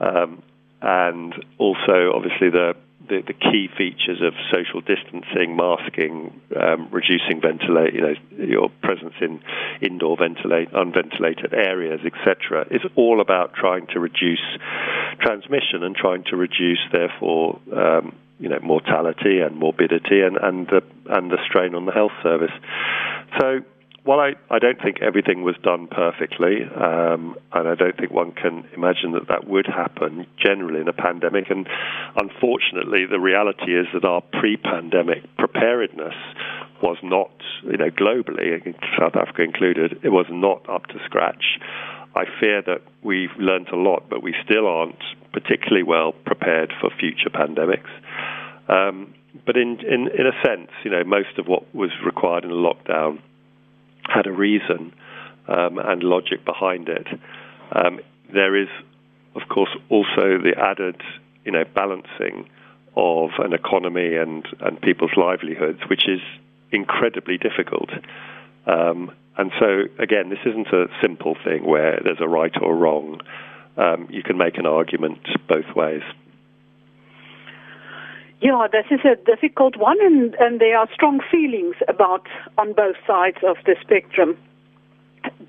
um, 0.00 0.42
and 0.80 1.34
also 1.58 2.12
obviously 2.14 2.50
the, 2.50 2.74
the, 3.08 3.22
the 3.26 3.32
key 3.32 3.68
features 3.76 4.20
of 4.20 4.34
social 4.52 4.80
distancing, 4.80 5.56
masking, 5.56 6.40
um, 6.60 6.88
reducing 6.90 7.40
ventilate, 7.40 7.94
you 7.94 8.00
know, 8.00 8.14
your 8.36 8.68
presence 8.82 9.14
in 9.20 9.40
indoor 9.80 10.16
ventilate, 10.16 10.68
unventilated 10.72 11.54
areas, 11.54 12.00
etc. 12.04 12.66
is 12.70 12.82
all 12.96 13.20
about 13.20 13.54
trying 13.54 13.86
to 13.88 14.00
reduce 14.00 14.42
transmission 15.20 15.84
and 15.84 15.94
trying 15.94 16.24
to 16.24 16.36
reduce, 16.36 16.80
therefore, 16.90 17.60
um, 17.72 18.16
you 18.42 18.48
know, 18.48 18.58
mortality 18.60 19.38
and 19.38 19.56
morbidity 19.56 20.20
and, 20.20 20.36
and 20.36 20.66
the 20.66 20.82
and 21.06 21.30
the 21.30 21.38
strain 21.46 21.74
on 21.74 21.86
the 21.86 21.92
health 21.92 22.12
service. 22.22 22.50
So 23.40 23.60
while 24.04 24.18
I, 24.18 24.32
I 24.50 24.58
don't 24.58 24.82
think 24.82 25.00
everything 25.00 25.44
was 25.44 25.54
done 25.62 25.86
perfectly, 25.86 26.64
um, 26.74 27.36
and 27.52 27.68
I 27.68 27.76
don't 27.76 27.96
think 27.96 28.10
one 28.10 28.32
can 28.32 28.66
imagine 28.74 29.12
that 29.12 29.28
that 29.28 29.46
would 29.46 29.66
happen 29.66 30.26
generally 30.42 30.80
in 30.80 30.88
a 30.88 30.92
pandemic, 30.92 31.50
and 31.50 31.68
unfortunately, 32.16 33.06
the 33.06 33.20
reality 33.20 33.78
is 33.78 33.86
that 33.94 34.04
our 34.04 34.20
pre-pandemic 34.20 35.22
preparedness 35.38 36.14
was 36.82 36.96
not, 37.04 37.30
you 37.62 37.76
know, 37.76 37.90
globally, 37.90 38.58
South 38.98 39.14
Africa 39.14 39.42
included, 39.42 40.00
it 40.02 40.08
was 40.08 40.26
not 40.30 40.68
up 40.68 40.86
to 40.86 40.98
scratch. 41.04 41.60
I 42.14 42.24
fear 42.40 42.62
that 42.62 42.82
we've 43.02 43.34
learned 43.38 43.68
a 43.68 43.76
lot, 43.76 44.08
but 44.08 44.22
we 44.22 44.34
still 44.44 44.66
aren't 44.66 45.02
particularly 45.32 45.82
well 45.82 46.12
prepared 46.12 46.72
for 46.80 46.90
future 46.90 47.30
pandemics. 47.30 47.90
Um, 48.68 49.14
but 49.46 49.56
in, 49.56 49.80
in, 49.80 50.08
in 50.08 50.26
a 50.26 50.46
sense, 50.46 50.70
you 50.84 50.90
know, 50.90 51.04
most 51.04 51.38
of 51.38 51.46
what 51.46 51.74
was 51.74 51.90
required 52.04 52.44
in 52.44 52.50
a 52.50 52.54
lockdown 52.54 53.20
had 54.02 54.26
a 54.26 54.32
reason 54.32 54.92
um, 55.48 55.78
and 55.78 56.02
logic 56.02 56.44
behind 56.44 56.88
it. 56.88 57.06
Um, 57.72 58.00
there 58.32 58.56
is, 58.56 58.68
of 59.34 59.48
course, 59.48 59.70
also 59.88 60.38
the 60.38 60.54
added, 60.58 61.00
you 61.44 61.52
know, 61.52 61.64
balancing 61.74 62.48
of 62.94 63.30
an 63.38 63.54
economy 63.54 64.16
and, 64.16 64.46
and 64.60 64.80
people's 64.80 65.12
livelihoods, 65.16 65.80
which 65.88 66.06
is 66.06 66.20
incredibly 66.70 67.38
difficult. 67.38 67.88
Um, 68.66 69.12
and 69.36 69.50
so, 69.58 69.84
again, 69.98 70.28
this 70.28 70.40
isn't 70.44 70.68
a 70.68 70.86
simple 71.00 71.36
thing 71.44 71.64
where 71.64 72.00
there's 72.04 72.20
a 72.20 72.28
right 72.28 72.52
or 72.60 72.76
wrong. 72.76 73.20
Um, 73.76 74.06
you 74.10 74.22
can 74.22 74.36
make 74.36 74.58
an 74.58 74.66
argument 74.66 75.20
both 75.48 75.74
ways. 75.74 76.02
Yeah, 78.42 78.66
this 78.70 78.86
is 78.90 79.00
a 79.04 79.16
difficult 79.24 79.76
one, 79.76 79.98
and, 80.00 80.34
and 80.34 80.60
there 80.60 80.76
are 80.76 80.88
strong 80.92 81.20
feelings 81.30 81.76
about 81.88 82.26
on 82.58 82.72
both 82.72 82.96
sides 83.06 83.38
of 83.46 83.56
the 83.64 83.76
spectrum. 83.80 84.36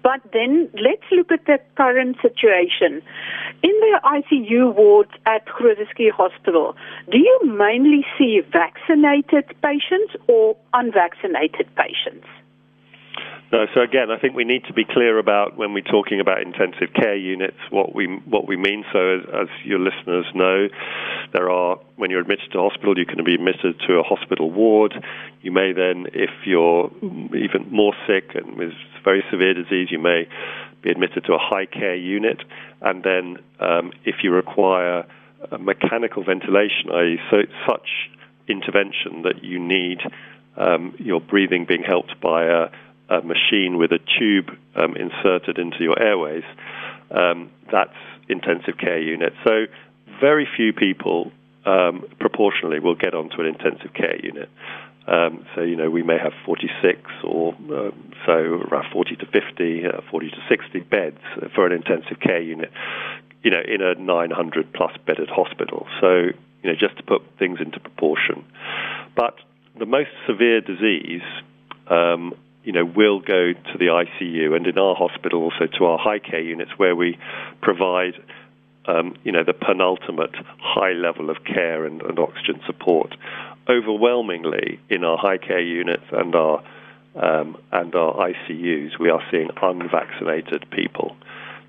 But 0.04 0.22
then 0.32 0.70
let's 0.76 1.04
look 1.12 1.32
at 1.32 1.46
the 1.46 1.58
current 1.76 2.18
situation. 2.22 3.02
In 3.64 3.72
the 3.82 4.00
ICU 4.04 4.76
wards 4.76 5.12
at 5.26 5.46
Groote 5.48 6.12
Hospital, 6.12 6.76
do 7.10 7.18
you 7.18 7.40
mainly 7.46 8.06
see 8.18 8.42
vaccinated 8.52 9.46
patients 9.64 10.14
or 10.28 10.56
unvaccinated 10.74 11.68
patients? 11.76 12.28
No, 13.54 13.68
so 13.76 13.82
again, 13.82 14.10
I 14.10 14.18
think 14.18 14.34
we 14.34 14.46
need 14.46 14.64
to 14.66 14.74
be 14.74 14.84
clear 14.84 15.20
about 15.20 15.58
when 15.58 15.74
we're 15.74 15.82
talking 15.82 16.20
about 16.20 16.42
intensive 16.42 16.92
care 16.96 17.16
units 17.16 17.58
what 17.70 17.94
we 17.94 18.08
what 18.26 18.48
we 18.48 18.58
mean. 18.58 18.84
So, 18.92 19.20
as, 19.20 19.22
as 19.44 19.48
your 19.64 19.78
listeners 19.78 20.26
know, 20.34 20.70
there 21.34 21.52
are 21.52 21.78
when 21.96 22.10
you're 22.10 22.22
admitted 22.22 22.52
to 22.54 22.58
hospital, 22.58 22.98
you 22.98 23.06
can 23.06 23.24
be 23.24 23.36
admitted 23.36 23.80
to 23.88 24.00
a 24.00 24.02
hospital 24.02 24.50
ward. 24.50 24.96
You 25.44 25.52
may 25.52 25.72
then, 25.72 26.08
if 26.14 26.32
you're 26.46 26.90
even 27.04 27.68
more 27.70 27.94
sick 28.08 28.32
and 28.34 28.58
with 28.58 28.74
very 29.04 29.24
severe 29.30 29.54
disease, 29.54 29.90
you 29.92 30.00
may 30.00 30.28
be 30.82 30.90
admitted 30.90 31.24
to 31.26 31.34
a 31.34 31.40
high 31.40 31.68
care 31.68 31.96
unit, 31.96 32.42
and 32.82 33.04
then 33.04 33.38
um, 33.60 33.94
if 34.04 34.24
you 34.24 34.32
require 34.32 35.06
mechanical 35.60 36.24
ventilation, 36.24 36.90
i.e., 36.92 37.20
so 37.30 37.44
such 37.70 38.10
intervention 38.48 39.22
that 39.22 39.44
you 39.44 39.60
need 39.60 40.00
um, 40.58 40.96
your 40.98 41.20
breathing 41.20 41.66
being 41.68 41.84
helped 41.84 42.20
by 42.22 42.46
a, 42.46 42.64
a 42.64 42.72
machine 43.24 43.78
with 43.78 43.92
a 43.92 44.00
tube 44.20 44.50
um, 44.76 44.96
inserted 44.96 45.58
into 45.58 45.84
your 45.84 46.00
airways, 46.02 46.44
um, 47.12 47.52
that's 47.72 47.96
intensive 48.30 48.78
care 48.78 49.00
unit. 49.00 49.34
So 49.44 49.66
very 50.20 50.48
few 50.56 50.74
people 50.74 51.32
um, 51.66 52.06
proportionally 52.20 52.80
will 52.80 52.96
get 52.96 53.14
onto 53.14 53.42
an 53.42 53.48
intensive 53.48 53.94
care 53.94 54.18
unit. 54.24 54.50
Um, 55.08 55.46
so, 55.54 55.62
you 55.62 55.76
know, 55.76 55.90
we 55.90 56.02
may 56.02 56.18
have 56.18 56.32
46 56.46 57.00
or 57.24 57.54
uh, 57.54 57.92
so 58.26 58.32
around 58.32 58.92
40 58.92 59.18
to 59.18 59.26
50, 59.26 59.86
uh, 59.86 60.02
40 60.10 60.30
to 60.30 60.38
60 60.48 60.80
beds 60.82 61.20
for 61.54 61.66
an 61.66 61.74
intensive 61.74 62.20
care 62.22 62.42
unit, 62.42 62.72
you 63.44 63.52
know, 63.52 63.62
in 63.66 63.82
a 63.82 63.96
900 63.96 64.74
plus 64.74 64.96
bedded 65.06 65.30
hospital. 65.30 65.88
So, 66.00 66.32
you 66.64 66.70
know, 66.72 66.76
just 66.80 66.96
to 66.98 67.04
put 67.04 67.22
things 67.38 67.60
into 67.60 67.80
proportion. 67.80 68.46
But 69.16 69.36
the 69.78 69.86
most 69.86 70.10
severe 70.26 70.62
disease, 70.62 71.24
um, 71.88 72.34
you 72.64 72.72
know, 72.72 72.86
will 72.86 73.20
go 73.20 73.54
to 73.54 73.78
the 73.78 73.86
ICU 73.86 74.56
and 74.56 74.66
in 74.68 74.78
our 74.78 74.96
hospital 74.96 75.44
also 75.44 75.68
to 75.78 75.86
our 75.86 75.98
high 75.98 76.20
care 76.20 76.42
units 76.42 76.72
where 76.78 76.96
we 76.96 77.18
provide 77.62 78.14
um, 78.86 79.16
you 79.24 79.32
know, 79.32 79.44
the 79.44 79.54
penultimate 79.54 80.36
high 80.60 80.92
level 80.92 81.30
of 81.30 81.44
care 81.46 81.86
and, 81.86 82.02
and, 82.02 82.20
oxygen 82.20 82.60
support. 82.66 83.16
Overwhelmingly, 83.70 84.80
in 84.90 85.06
our 85.06 85.18
high 85.18 85.38
care 85.38 85.62
units 85.62 86.04
and 86.12 86.36
our 86.36 86.64
um, 87.16 87.58
and 87.72 87.94
our 87.94 88.14
ICUs, 88.16 89.00
we 89.00 89.10
are 89.10 89.22
seeing 89.30 89.50
unvaccinated 89.62 90.66
people. 90.72 91.16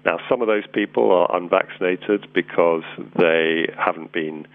Now, 0.04 0.18
some 0.28 0.40
of 0.40 0.48
those 0.48 0.66
people 0.72 1.12
are 1.12 1.36
unvaccinated 1.36 2.32
because 2.32 2.82
they 3.16 3.68
haven't 3.78 4.12
been 4.12 4.46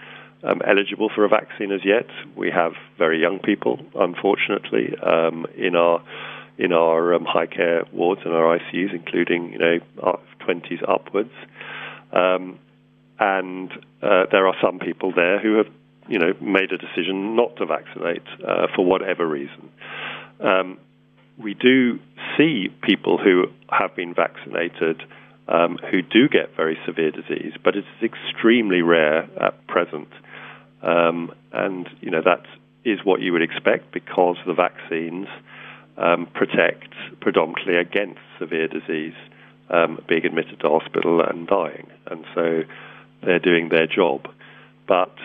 um, 0.43 0.61
eligible 0.67 1.09
for 1.13 1.25
a 1.25 1.29
vaccine 1.29 1.71
as 1.71 1.81
yet. 1.83 2.07
We 2.35 2.51
have 2.51 2.73
very 2.97 3.21
young 3.21 3.39
people, 3.39 3.79
unfortunately, 3.95 4.95
um, 5.01 5.45
in 5.57 5.75
our 5.75 6.03
in 6.57 6.73
our 6.73 7.13
um, 7.13 7.25
high 7.25 7.45
care 7.45 7.85
wards 7.93 8.21
and 8.25 8.33
our 8.33 8.57
ICUs, 8.59 8.93
including 8.93 9.53
you 9.53 9.59
know 9.59 10.19
20s 10.49 10.83
upwards. 10.87 11.31
Um, 12.11 12.59
and 13.19 13.71
uh, 14.01 14.25
there 14.31 14.47
are 14.47 14.55
some 14.61 14.79
people 14.79 15.13
there 15.13 15.39
who 15.39 15.57
have, 15.57 15.67
you 16.07 16.17
know, 16.17 16.33
made 16.41 16.71
a 16.71 16.77
decision 16.77 17.35
not 17.35 17.55
to 17.57 17.65
vaccinate 17.65 18.23
uh, 18.47 18.67
for 18.75 18.85
whatever 18.85 19.27
reason. 19.27 19.69
Um, 20.39 20.79
we 21.37 21.53
do 21.53 21.99
see 22.37 22.67
people 22.81 23.17
who 23.17 23.45
have 23.69 23.95
been 23.95 24.13
vaccinated 24.13 25.03
um, 25.47 25.77
who 25.89 26.01
do 26.01 26.29
get 26.29 26.55
very 26.55 26.77
severe 26.85 27.11
disease, 27.11 27.53
but 27.63 27.75
it's 27.75 27.87
extremely 28.03 28.81
rare 28.81 29.27
at 29.41 29.67
present. 29.67 30.07
Um, 30.81 31.33
and 31.51 31.89
you 32.01 32.09
know 32.09 32.21
that 32.23 32.45
is 32.85 32.99
what 33.03 33.21
you 33.21 33.33
would 33.33 33.41
expect 33.41 33.91
because 33.91 34.37
the 34.45 34.53
vaccines 34.53 35.27
um, 35.97 36.27
protect 36.33 36.93
predominantly 37.19 37.75
against 37.75 38.19
severe 38.39 38.67
disease 38.67 39.13
um, 39.69 40.01
being 40.07 40.25
admitted 40.25 40.59
to 40.61 40.69
hospital 40.69 41.21
and 41.21 41.47
dying. 41.47 41.87
And 42.07 42.25
so 42.33 42.63
they're 43.21 43.39
doing 43.39 43.69
their 43.69 43.87
job. 43.87 44.27
But, 44.87 45.15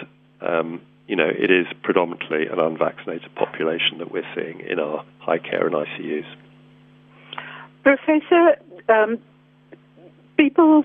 um, 0.41 0.83
you 1.07 1.17
know, 1.17 1.29
it 1.29 1.51
is 1.51 1.67
predominantly 1.83 2.47
an 2.47 2.59
unvaccinated 2.59 3.35
population 3.35 3.99
that 3.99 4.11
we're 4.11 4.29
seeing 4.35 4.61
in 4.61 4.79
our 4.79 5.05
high 5.19 5.39
care 5.39 5.67
and 5.67 5.75
ICUs. 5.75 6.27
Professor, 7.83 8.57
um, 8.89 9.19
people, 10.37 10.85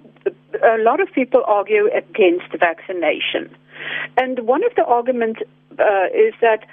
a 0.64 0.78
lot 0.80 1.00
of 1.00 1.12
people 1.14 1.44
argue 1.46 1.90
against 1.94 2.52
vaccination. 2.60 3.56
And 4.17 4.39
one 4.48 4.63
of 4.63 4.74
the 4.75 4.83
arguments 4.83 5.41
uh, 5.79 6.07
is 6.13 6.33
that 6.41 6.65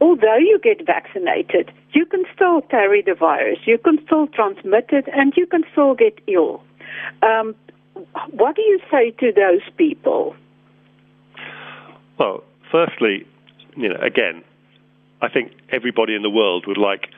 although 0.00 0.36
you 0.36 0.58
get 0.62 0.84
vaccinated, 0.86 1.72
you 1.92 2.06
can 2.06 2.24
still 2.34 2.62
carry 2.62 3.02
the 3.02 3.14
virus, 3.14 3.58
you 3.64 3.78
can 3.78 3.98
still 4.04 4.26
transmit 4.28 4.86
it, 4.90 5.06
and 5.12 5.32
you 5.36 5.46
can 5.46 5.64
still 5.72 5.94
get 5.94 6.18
ill. 6.26 6.62
Um, 7.22 7.54
what 8.30 8.56
do 8.56 8.62
you 8.62 8.80
say 8.90 9.10
to 9.12 9.32
those 9.32 9.62
people? 9.76 10.34
Well, 12.18 12.42
firstly, 12.70 13.26
you 13.76 13.88
know, 13.88 14.00
again, 14.00 14.42
I 15.20 15.28
think 15.28 15.52
everybody 15.70 16.14
in 16.14 16.22
the 16.22 16.30
world 16.30 16.66
would 16.66 16.78
like 16.78 17.08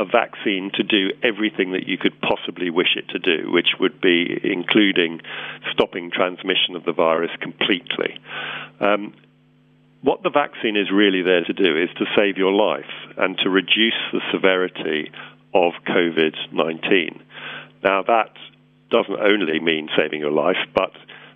a 0.00 0.04
vaccine 0.04 0.70
to 0.74 0.82
do 0.82 1.10
everything 1.22 1.72
that 1.72 1.86
you 1.86 1.98
could 1.98 2.18
possibly 2.22 2.70
wish 2.70 2.96
it 2.96 3.06
to 3.10 3.18
do, 3.18 3.52
which 3.52 3.76
would 3.78 4.00
be 4.00 4.40
including 4.42 5.20
stopping 5.72 6.10
transmission 6.10 6.74
of 6.74 6.84
the 6.84 6.92
virus 6.92 7.30
completely. 7.40 8.18
Um, 8.80 9.14
what 10.00 10.22
the 10.22 10.30
vaccine 10.30 10.76
is 10.76 10.90
really 10.90 11.20
there 11.20 11.44
to 11.44 11.52
do 11.52 11.76
is 11.76 11.90
to 11.98 12.06
save 12.16 12.38
your 12.38 12.52
life 12.52 12.90
and 13.18 13.36
to 13.44 13.50
reduce 13.50 14.00
the 14.12 14.22
severity 14.32 15.12
of 15.52 15.72
COVID 15.86 16.34
19. 16.52 17.22
Now, 17.84 18.02
that 18.02 18.32
doesn't 18.90 19.20
only 19.20 19.60
mean 19.60 19.90
saving 19.96 20.20
your 20.20 20.32
life, 20.32 20.56
but 20.74 20.92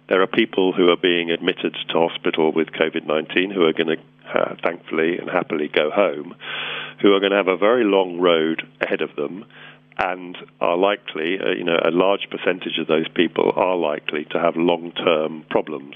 there 0.08 0.22
are 0.22 0.26
people 0.26 0.72
who 0.72 0.88
are 0.88 0.96
being 0.96 1.30
admitted 1.30 1.76
to 1.90 2.08
hospital 2.08 2.52
with 2.52 2.68
COVID 2.68 3.06
19 3.06 3.50
who 3.50 3.64
are 3.64 3.74
going 3.74 3.98
to, 3.98 4.38
uh, 4.38 4.54
thankfully 4.62 5.18
and 5.18 5.28
happily, 5.28 5.68
go 5.68 5.90
home, 5.90 6.34
who 7.00 7.12
are 7.12 7.20
going 7.20 7.32
to 7.32 7.36
have 7.36 7.48
a 7.48 7.56
very 7.56 7.84
long 7.84 8.20
road 8.20 8.62
ahead 8.80 9.00
of 9.00 9.14
them 9.16 9.44
and 9.98 10.36
are 10.60 10.76
likely, 10.76 11.38
uh, 11.38 11.50
you 11.56 11.64
know, 11.64 11.78
a 11.84 11.90
large 11.90 12.26
percentage 12.30 12.78
of 12.80 12.86
those 12.88 13.06
people 13.14 13.52
are 13.54 13.76
likely 13.76 14.24
to 14.30 14.40
have 14.40 14.54
long-term 14.56 15.44
problems, 15.50 15.94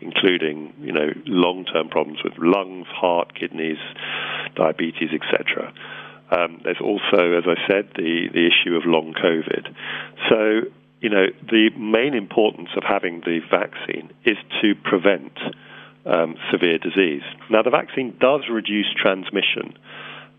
including, 0.00 0.72
you 0.80 0.92
know, 0.92 1.10
long-term 1.26 1.88
problems 1.88 2.18
with 2.24 2.32
lungs, 2.38 2.86
heart, 2.88 3.38
kidneys, 3.38 3.78
diabetes, 4.56 5.10
etc. 5.14 5.72
Um, 6.30 6.60
there's 6.64 6.80
also, 6.82 7.38
as 7.38 7.44
I 7.46 7.54
said, 7.70 7.90
the, 7.94 8.26
the 8.34 8.50
issue 8.50 8.74
of 8.74 8.82
long 8.84 9.14
COVID. 9.14 9.72
So, 10.28 10.68
you 11.00 11.10
know, 11.10 11.26
the 11.48 11.70
main 11.78 12.14
importance 12.14 12.70
of 12.76 12.82
having 12.82 13.20
the 13.20 13.38
vaccine 13.48 14.10
is 14.24 14.36
to 14.60 14.74
prevent 14.82 15.38
um, 16.04 16.34
severe 16.50 16.78
disease. 16.78 17.22
Now, 17.48 17.62
the 17.62 17.70
vaccine 17.70 18.16
does 18.18 18.42
reduce 18.50 18.86
transmission. 19.00 19.78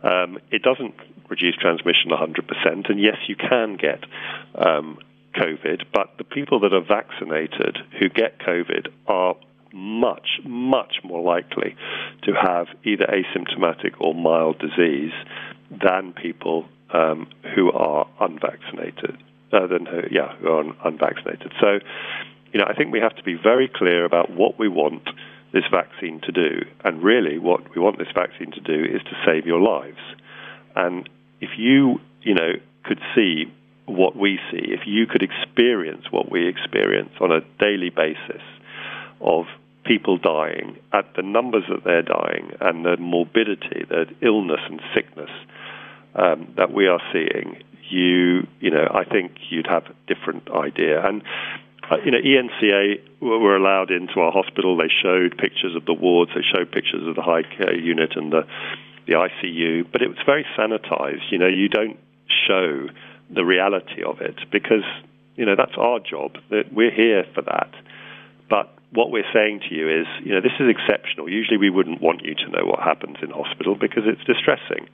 Um, 0.03 0.39
it 0.51 0.61
doesn't 0.61 0.95
reduce 1.29 1.55
transmission 1.55 2.11
100%. 2.11 2.89
And 2.89 2.99
yes, 3.01 3.17
you 3.27 3.35
can 3.35 3.77
get 3.77 4.03
um, 4.55 4.99
COVID, 5.35 5.83
but 5.93 6.17
the 6.17 6.23
people 6.23 6.59
that 6.61 6.73
are 6.73 6.81
vaccinated 6.81 7.77
who 7.99 8.09
get 8.09 8.39
COVID 8.39 8.87
are 9.07 9.35
much, 9.73 10.39
much 10.43 10.97
more 11.03 11.21
likely 11.21 11.75
to 12.23 12.33
have 12.33 12.67
either 12.83 13.05
asymptomatic 13.05 13.93
or 13.99 14.15
mild 14.15 14.59
disease 14.59 15.13
than 15.69 16.13
people 16.13 16.65
um, 16.93 17.27
who 17.55 17.71
are 17.71 18.07
unvaccinated. 18.19 19.17
Uh, 19.49 19.65
than 19.65 19.85
who, 19.85 20.01
yeah, 20.11 20.35
who 20.39 20.49
are 20.49 20.59
un- 20.59 20.75
unvaccinated. 20.83 21.53
So, 21.61 21.79
you 22.51 22.59
know, 22.59 22.65
I 22.67 22.73
think 22.73 22.91
we 22.91 22.99
have 22.99 23.15
to 23.15 23.23
be 23.23 23.35
very 23.41 23.71
clear 23.73 24.03
about 24.03 24.29
what 24.29 24.59
we 24.59 24.67
want 24.67 25.07
this 25.53 25.63
vaccine 25.71 26.19
to 26.21 26.31
do, 26.31 26.65
and 26.83 27.03
really, 27.03 27.39
what 27.39 27.73
we 27.75 27.81
want 27.81 27.97
this 27.97 28.11
vaccine 28.13 28.51
to 28.51 28.59
do 28.59 28.83
is 28.83 29.01
to 29.03 29.15
save 29.25 29.45
your 29.45 29.61
lives. 29.61 29.99
And 30.75 31.09
if 31.41 31.51
you, 31.57 31.99
you 32.21 32.33
know, 32.33 32.53
could 32.83 32.99
see 33.15 33.45
what 33.85 34.15
we 34.15 34.39
see, 34.51 34.59
if 34.59 34.81
you 34.85 35.07
could 35.07 35.23
experience 35.23 36.05
what 36.11 36.29
we 36.29 36.47
experience 36.47 37.11
on 37.21 37.31
a 37.31 37.41
daily 37.59 37.89
basis 37.89 38.41
of 39.21 39.45
people 39.85 40.17
dying 40.17 40.77
at 40.91 41.05
the 41.15 41.21
numbers 41.21 41.63
that 41.69 41.83
they're 41.85 42.01
dying 42.01 42.51
and 42.59 42.85
the 42.85 42.97
morbidity, 42.97 43.85
the 43.87 44.05
illness 44.21 44.59
and 44.69 44.81
sickness 44.93 45.29
um, 46.15 46.53
that 46.57 46.73
we 46.73 46.87
are 46.87 47.01
seeing, 47.13 47.63
you, 47.89 48.45
you 48.59 48.69
know, 48.69 48.87
I 48.93 49.05
think 49.05 49.31
you'd 49.49 49.67
have 49.67 49.85
a 49.85 50.13
different 50.13 50.49
idea. 50.51 51.05
And 51.05 51.23
uh, 51.89 51.97
you 52.03 52.11
know, 52.11 52.19
eNCA 52.19 52.99
were 53.21 53.55
allowed 53.55 53.91
into 53.91 54.19
our 54.19 54.31
hospital. 54.31 54.77
They 54.77 54.91
showed 55.01 55.37
pictures 55.37 55.75
of 55.75 55.85
the 55.85 55.93
wards. 55.93 56.31
They 56.35 56.41
showed 56.41 56.71
pictures 56.71 57.07
of 57.07 57.15
the 57.15 57.21
high 57.21 57.43
care 57.43 57.75
unit 57.75 58.13
and 58.15 58.31
the 58.31 58.43
the 59.07 59.13
ICU, 59.13 59.89
but 59.89 60.01
it 60.01 60.09
was 60.09 60.17
very 60.25 60.45
sanitized. 60.57 61.31
You 61.31 61.37
know, 61.37 61.47
you 61.47 61.69
don't 61.69 61.97
show 62.45 62.87
the 63.29 63.45
reality 63.45 64.03
of 64.03 64.19
it 64.21 64.35
because, 64.51 64.83
you 65.35 65.45
know, 65.45 65.55
that's 65.55 65.77
our 65.77 65.99
job. 65.99 66.35
That 66.49 66.73
we're 66.73 66.91
here 66.91 67.23
for 67.33 67.41
that. 67.43 67.71
But 68.49 68.73
what 68.91 69.11
we're 69.11 69.29
saying 69.33 69.61
to 69.69 69.75
you 69.75 70.01
is, 70.01 70.07
you 70.23 70.33
know, 70.33 70.41
this 70.41 70.53
is 70.59 70.67
exceptional. 70.69 71.29
Usually 71.29 71.57
we 71.57 71.69
wouldn't 71.69 72.01
want 72.01 72.23
you 72.23 72.35
to 72.35 72.49
know 72.49 72.65
what 72.65 72.79
happens 72.79 73.17
in 73.21 73.29
hospital 73.29 73.75
because 73.75 74.03
it's 74.05 74.23
distressing. 74.25 74.87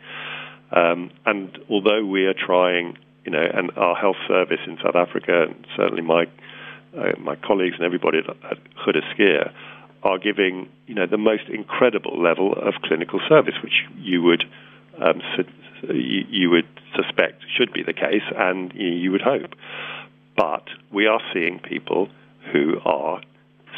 Um, 0.71 1.11
and 1.25 1.57
although 1.69 2.05
we 2.05 2.25
are 2.25 2.33
trying, 2.33 2.97
you 3.25 3.31
know, 3.31 3.43
and 3.53 3.71
our 3.77 3.95
health 3.95 4.17
service 4.27 4.59
in 4.65 4.77
South 4.77 4.95
Africa, 4.95 5.43
and 5.49 5.65
certainly 5.75 6.01
my 6.01 6.25
my 7.19 7.35
colleagues 7.35 7.75
and 7.75 7.85
everybody 7.85 8.19
at, 8.19 8.29
at 8.51 8.57
Schuur 8.85 9.51
are 10.03 10.17
giving 10.17 10.69
you 10.85 10.95
know 10.95 11.07
the 11.07 11.17
most 11.17 11.47
incredible 11.49 12.21
level 12.21 12.53
of 12.53 12.73
clinical 12.83 13.19
service, 13.27 13.55
which 13.63 13.83
you 13.97 14.21
would 14.21 14.43
um, 15.01 15.21
su- 15.35 15.93
you, 15.93 16.25
you, 16.29 16.49
would 16.49 16.67
suspect 16.95 17.43
should 17.57 17.73
be 17.73 17.83
the 17.83 17.93
case, 17.93 18.23
and 18.35 18.73
you, 18.73 18.87
you 18.87 19.11
would 19.11 19.21
hope. 19.21 19.51
But 20.35 20.67
we 20.91 21.07
are 21.07 21.21
seeing 21.33 21.59
people 21.59 22.09
who 22.51 22.79
are 22.85 23.21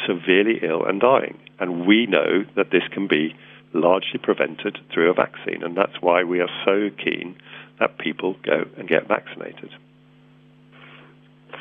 severely 0.06 0.60
ill 0.62 0.84
and 0.84 1.00
dying, 1.00 1.38
and 1.58 1.86
we 1.86 2.06
know 2.06 2.44
that 2.56 2.70
this 2.70 2.82
can 2.92 3.06
be 3.08 3.34
largely 3.72 4.18
prevented 4.22 4.78
through 4.92 5.10
a 5.10 5.14
vaccine. 5.14 5.62
And 5.62 5.76
that's 5.76 6.00
why 6.00 6.24
we 6.24 6.40
are 6.40 6.50
so 6.64 6.90
keen 7.02 7.36
that 7.78 7.98
people 7.98 8.36
go 8.42 8.64
and 8.78 8.88
get 8.88 9.06
vaccinated. 9.06 9.70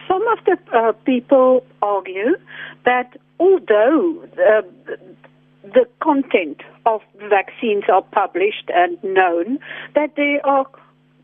Some 0.07 0.23
of 0.27 0.43
the 0.45 0.57
uh, 0.77 0.91
people 1.05 1.65
argue 1.81 2.37
that 2.85 3.17
although 3.39 4.23
uh, 4.33 4.61
the 5.63 5.87
content 6.01 6.61
of 6.85 7.01
vaccines 7.29 7.83
are 7.91 8.01
published 8.01 8.69
and 8.73 9.01
known, 9.03 9.59
that 9.95 10.15
there 10.15 10.45
are 10.45 10.65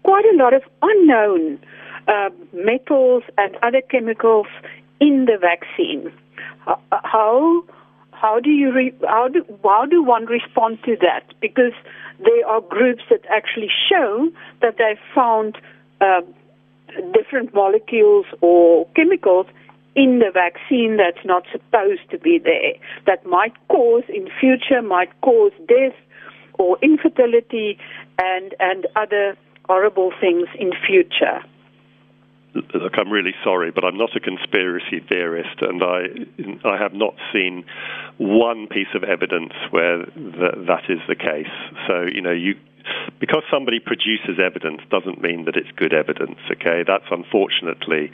quite 0.03 0.25
a 0.25 0.36
lot 0.36 0.53
of 0.53 0.63
unknown 0.81 1.60
uh, 2.07 2.29
metals 2.53 3.23
and 3.38 3.55
other 3.62 3.81
chemicals 3.81 4.47
in 4.99 5.25
the 5.25 5.38
vaccine. 5.39 6.12
How 6.91 7.63
how 8.12 8.39
do 8.39 8.49
you 8.49 8.71
re, 8.71 8.93
how 9.07 9.27
do 9.27 9.43
how 9.63 9.86
do 9.86 10.03
one 10.03 10.25
respond 10.25 10.79
to 10.86 10.95
that? 11.01 11.34
Because 11.39 11.73
there 12.19 12.47
are 12.47 12.62
groups 12.62 13.03
that 13.10 13.21
actually 13.29 13.69
show 13.89 14.29
that 14.62 14.77
they 14.77 14.95
found 15.15 15.57
uh, 16.01 16.21
different 17.13 17.54
molecules 17.54 18.25
or 18.41 18.88
chemicals 18.95 19.47
in 19.95 20.19
the 20.19 20.32
vaccine 20.34 20.97
that's 20.97 21.25
not 21.25 21.43
supposed 21.51 22.10
to 22.10 22.17
be 22.17 22.39
there 22.39 22.73
that 23.06 23.25
might 23.25 23.54
cause 23.67 24.04
in 24.08 24.30
future 24.39 24.82
might 24.82 25.10
cause 25.21 25.51
death 25.67 25.95
or 26.54 26.77
infertility 26.82 27.77
and 28.17 28.56
and 28.60 28.88
other 28.95 29.36
horrible 29.67 30.12
things 30.21 30.47
in 30.58 30.71
future 30.88 31.41
look, 32.54 32.93
I'm 32.97 33.10
really 33.10 33.34
sorry, 33.43 33.71
but 33.71 33.84
I'm 33.84 33.97
not 33.97 34.15
a 34.15 34.19
conspiracy 34.19 34.99
theorist, 35.08 35.62
and 35.62 35.82
I 35.84 36.67
I 36.67 36.77
have 36.77 36.93
not 36.93 37.15
seen 37.34 37.63
one 38.17 38.67
piece 38.67 38.93
of 38.93 39.04
evidence 39.04 39.54
where 39.71 39.99
that, 39.99 40.65
that 40.67 40.84
is 40.89 40.99
the 41.08 41.15
case. 41.15 41.51
So 41.88 42.04
you 42.04 42.21
know 42.21 42.32
you. 42.32 42.56
Because 43.20 43.44
somebody 43.52 43.80
produces 43.80 44.39
evidence 44.44 44.82
doesn't 44.89 45.22
mean 45.22 45.46
that 45.46 45.56
it's 45.56 45.72
good 45.76 45.94
evidence. 45.94 46.39
Okay, 46.52 46.84
that's 46.86 47.10
unfortunately, 47.12 48.12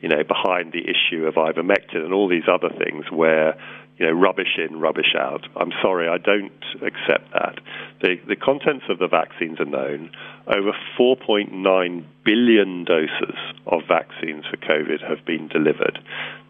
you 0.00 0.08
know, 0.08 0.22
behind 0.24 0.72
the 0.72 0.84
issue 0.84 1.26
of 1.26 1.34
ivermectin 1.34 2.04
and 2.04 2.12
all 2.12 2.28
these 2.28 2.48
other 2.48 2.70
things 2.70 3.04
where 3.10 3.56
you 3.98 4.06
know, 4.06 4.12
rubbish 4.12 4.58
in, 4.58 4.80
rubbish 4.80 5.14
out. 5.16 5.46
I'm 5.54 5.72
sorry, 5.82 6.08
I 6.08 6.18
don't 6.18 6.52
accept 6.82 7.32
that. 7.32 7.60
The, 8.00 8.16
the 8.26 8.36
contents 8.36 8.86
of 8.88 8.98
the 8.98 9.06
vaccines 9.06 9.60
are 9.60 9.64
known. 9.64 10.10
Over 10.46 10.72
4.9 10.98 12.04
billion 12.24 12.84
doses 12.84 13.36
of 13.66 13.82
vaccines 13.86 14.44
for 14.50 14.56
COVID 14.56 15.06
have 15.08 15.24
been 15.24 15.46
delivered. 15.48 15.98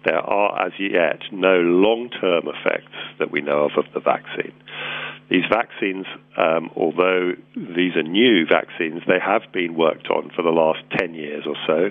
There 0.05 0.19
are, 0.19 0.67
as 0.67 0.73
yet, 0.79 1.21
no 1.31 1.61
long 1.61 2.11
term 2.11 2.45
effects 2.49 2.93
that 3.19 3.31
we 3.31 3.41
know 3.41 3.65
of 3.65 3.73
of 3.77 3.93
the 3.93 4.01
vaccine. 4.01 4.55
These 5.33 5.49
vaccines, 5.49 6.05
um, 6.37 6.69
although 6.77 7.33
these 7.57 7.97
are 7.97 8.05
new 8.05 8.45
vaccines, 8.45 9.01
they 9.09 9.19
have 9.19 9.49
been 9.51 9.75
worked 9.75 10.09
on 10.09 10.31
for 10.37 10.43
the 10.43 10.53
last 10.53 10.81
10 10.99 11.15
years 11.15 11.45
or 11.49 11.57
so. 11.67 11.89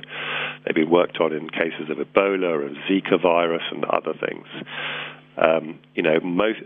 They've 0.63 0.75
been 0.75 0.91
worked 0.91 1.17
on 1.19 1.33
in 1.33 1.49
cases 1.49 1.89
of 1.89 1.97
Ebola 1.97 2.61
and 2.67 2.77
Zika 2.85 3.19
virus 3.19 3.63
and 3.71 3.83
other 3.85 4.13
things 4.13 4.45
um, 5.37 5.79
you 5.95 6.03
know, 6.03 6.19
most, 6.23 6.59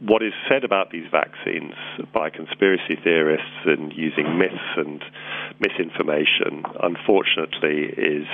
what 0.00 0.22
is 0.22 0.32
said 0.48 0.64
about 0.64 0.90
these 0.90 1.06
vaccines 1.10 1.74
by 2.12 2.30
conspiracy 2.30 2.96
theorists 3.02 3.66
and 3.66 3.92
using 3.92 4.38
myths 4.38 4.76
and 4.76 5.02
misinformation, 5.60 6.64
unfortunately, 6.82 7.86
is 7.96 8.26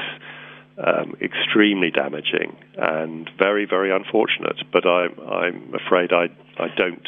um, 0.78 1.14
extremely 1.20 1.90
damaging 1.90 2.56
and 2.76 3.30
very, 3.38 3.66
very 3.66 3.94
unfortunate. 3.94 4.56
But 4.72 4.86
I'm, 4.86 5.18
I'm 5.20 5.74
afraid 5.74 6.12
I, 6.12 6.26
I 6.60 6.68
don't 6.76 7.06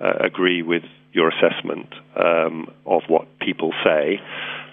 uh, 0.00 0.24
agree 0.24 0.62
with 0.62 0.82
your 1.12 1.30
assessment 1.30 1.94
um, 2.16 2.68
of 2.86 3.02
what 3.08 3.26
people 3.38 3.72
say. 3.84 4.20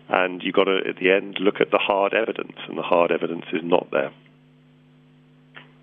And 0.08 0.44
you've 0.44 0.54
got 0.54 0.66
to, 0.66 0.82
at 0.88 0.98
the 0.98 1.12
end, 1.12 1.38
look 1.40 1.56
at 1.60 1.72
the 1.72 1.80
hard 1.82 2.14
evidence, 2.14 2.58
and 2.68 2.78
the 2.78 2.84
hard 2.84 3.12
evidence 3.12 3.46
is 3.52 3.62
not 3.64 3.88
there. 3.92 4.12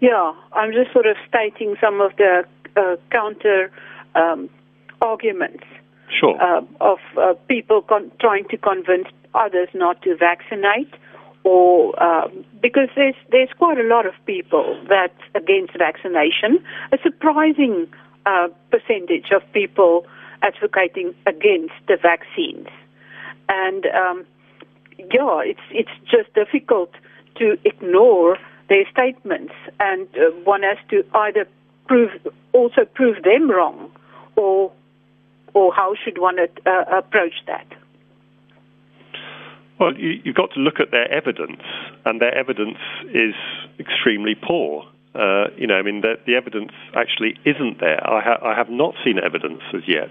Yeah, 0.00 0.32
I'm 0.52 0.72
just 0.72 0.92
sort 0.92 1.06
of 1.06 1.16
stating 1.28 1.76
some 1.80 2.00
of 2.00 2.12
the 2.16 2.44
uh, 2.76 2.96
counter 3.10 3.70
um, 4.14 4.48
arguments 5.00 5.64
sure. 6.20 6.40
uh, 6.40 6.62
of 6.80 6.98
uh, 7.18 7.34
people 7.48 7.82
con- 7.82 8.10
trying 8.20 8.46
to 8.48 8.56
convince 8.56 9.08
others 9.34 9.68
not 9.74 10.02
to 10.02 10.16
vaccinate, 10.16 10.92
or 11.44 12.00
um, 12.02 12.44
because 12.60 12.88
there's 12.94 13.14
there's 13.30 13.50
quite 13.58 13.78
a 13.78 13.82
lot 13.82 14.06
of 14.06 14.14
people 14.26 14.78
that 14.88 15.14
against 15.34 15.76
vaccination, 15.76 16.62
a 16.92 16.98
surprising 17.02 17.88
uh, 18.26 18.48
percentage 18.70 19.30
of 19.34 19.42
people 19.52 20.06
advocating 20.42 21.14
against 21.26 21.74
the 21.88 21.96
vaccines, 22.00 22.68
and 23.48 23.86
um, 23.86 24.26
yeah, 24.98 25.40
it's 25.44 25.60
it's 25.70 25.90
just 26.10 26.32
difficult 26.34 26.90
to 27.36 27.58
ignore 27.64 28.38
their 28.68 28.84
statements, 28.90 29.54
and 29.80 30.08
uh, 30.16 30.30
one 30.44 30.62
has 30.62 30.78
to 30.90 31.04
either 31.14 31.46
prove 31.86 32.10
also 32.52 32.84
prove 32.94 33.22
them 33.22 33.50
wrong, 33.50 33.90
or 34.36 34.72
or 35.54 35.72
how 35.74 35.94
should 36.02 36.18
one 36.18 36.38
uh, 36.38 36.84
approach 36.90 37.34
that? 37.46 37.66
Well, 39.78 39.94
you, 39.96 40.20
have 40.26 40.34
got 40.34 40.52
to 40.52 40.60
look 40.60 40.80
at 40.80 40.90
their 40.90 41.10
evidence, 41.10 41.62
and 42.04 42.20
their 42.20 42.34
evidence 42.34 42.78
is 43.12 43.34
extremely 43.80 44.34
poor. 44.34 44.86
Uh, 45.14 45.48
you 45.58 45.66
know, 45.66 45.74
I 45.74 45.82
mean, 45.82 46.00
the, 46.00 46.14
the, 46.26 46.36
evidence 46.36 46.72
actually 46.94 47.38
isn't 47.44 47.80
there. 47.80 48.00
I, 48.08 48.22
ha- 48.22 48.40
I, 48.42 48.54
have 48.54 48.70
not 48.70 48.94
seen 49.04 49.18
evidence 49.18 49.60
as 49.74 49.82
yet 49.86 50.08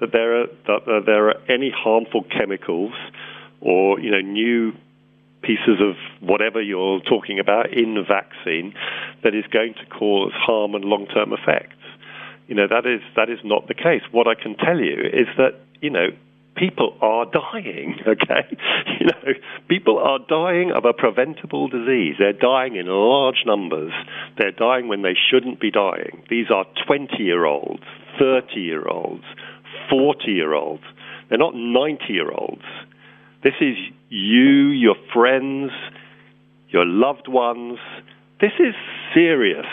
that 0.00 0.10
there 0.10 0.42
are 0.42 0.46
that 0.66 0.88
uh, 0.88 1.00
there 1.06 1.28
are 1.28 1.36
any 1.48 1.70
harmful 1.70 2.24
chemicals 2.24 2.92
or 3.60 4.00
you 4.00 4.10
know 4.10 4.20
new 4.20 4.72
pieces 5.42 5.80
of 5.80 5.94
whatever 6.20 6.60
you're 6.60 7.00
talking 7.00 7.38
about 7.38 7.72
in 7.72 7.94
the 7.94 8.02
vaccine 8.02 8.74
that 9.22 9.34
is 9.34 9.44
going 9.52 9.74
to 9.74 9.86
cause 9.86 10.32
harm 10.34 10.74
and 10.74 10.84
long-term 10.84 11.32
effects. 11.32 11.76
You 12.48 12.56
know, 12.56 12.66
that 12.68 12.86
is, 12.86 13.00
that 13.16 13.30
is 13.30 13.38
not 13.44 13.68
the 13.68 13.74
case. 13.74 14.02
What 14.10 14.26
I 14.26 14.34
can 14.34 14.56
tell 14.56 14.78
you 14.78 14.96
is 15.00 15.28
that, 15.38 15.54
you 15.80 15.90
know, 15.90 16.08
people 16.56 16.96
are 17.00 17.26
dying, 17.26 17.96
okay? 18.06 18.56
You 18.98 19.06
know, 19.06 19.32
people 19.68 19.98
are 19.98 20.18
dying 20.28 20.72
of 20.72 20.84
a 20.84 20.92
preventable 20.92 21.68
disease. 21.68 22.16
They're 22.18 22.32
dying 22.32 22.76
in 22.76 22.86
large 22.86 23.42
numbers. 23.46 23.92
They're 24.38 24.52
dying 24.52 24.88
when 24.88 25.02
they 25.02 25.14
shouldn't 25.30 25.60
be 25.60 25.70
dying. 25.70 26.22
These 26.28 26.46
are 26.54 26.64
20 26.86 27.16
year 27.22 27.44
olds, 27.44 27.82
30 28.18 28.60
year 28.60 28.86
olds, 28.86 29.24
40 29.90 30.30
year 30.30 30.54
olds. 30.54 30.84
They're 31.28 31.38
not 31.38 31.54
90 31.54 32.04
year 32.08 32.30
olds. 32.30 32.64
This 33.42 33.54
is 33.60 33.76
you, 34.10 34.68
your 34.68 34.96
friends, 35.14 35.70
your 36.68 36.84
loved 36.84 37.28
ones. 37.28 37.78
This 38.40 38.52
is 38.58 38.74
serious, 39.14 39.66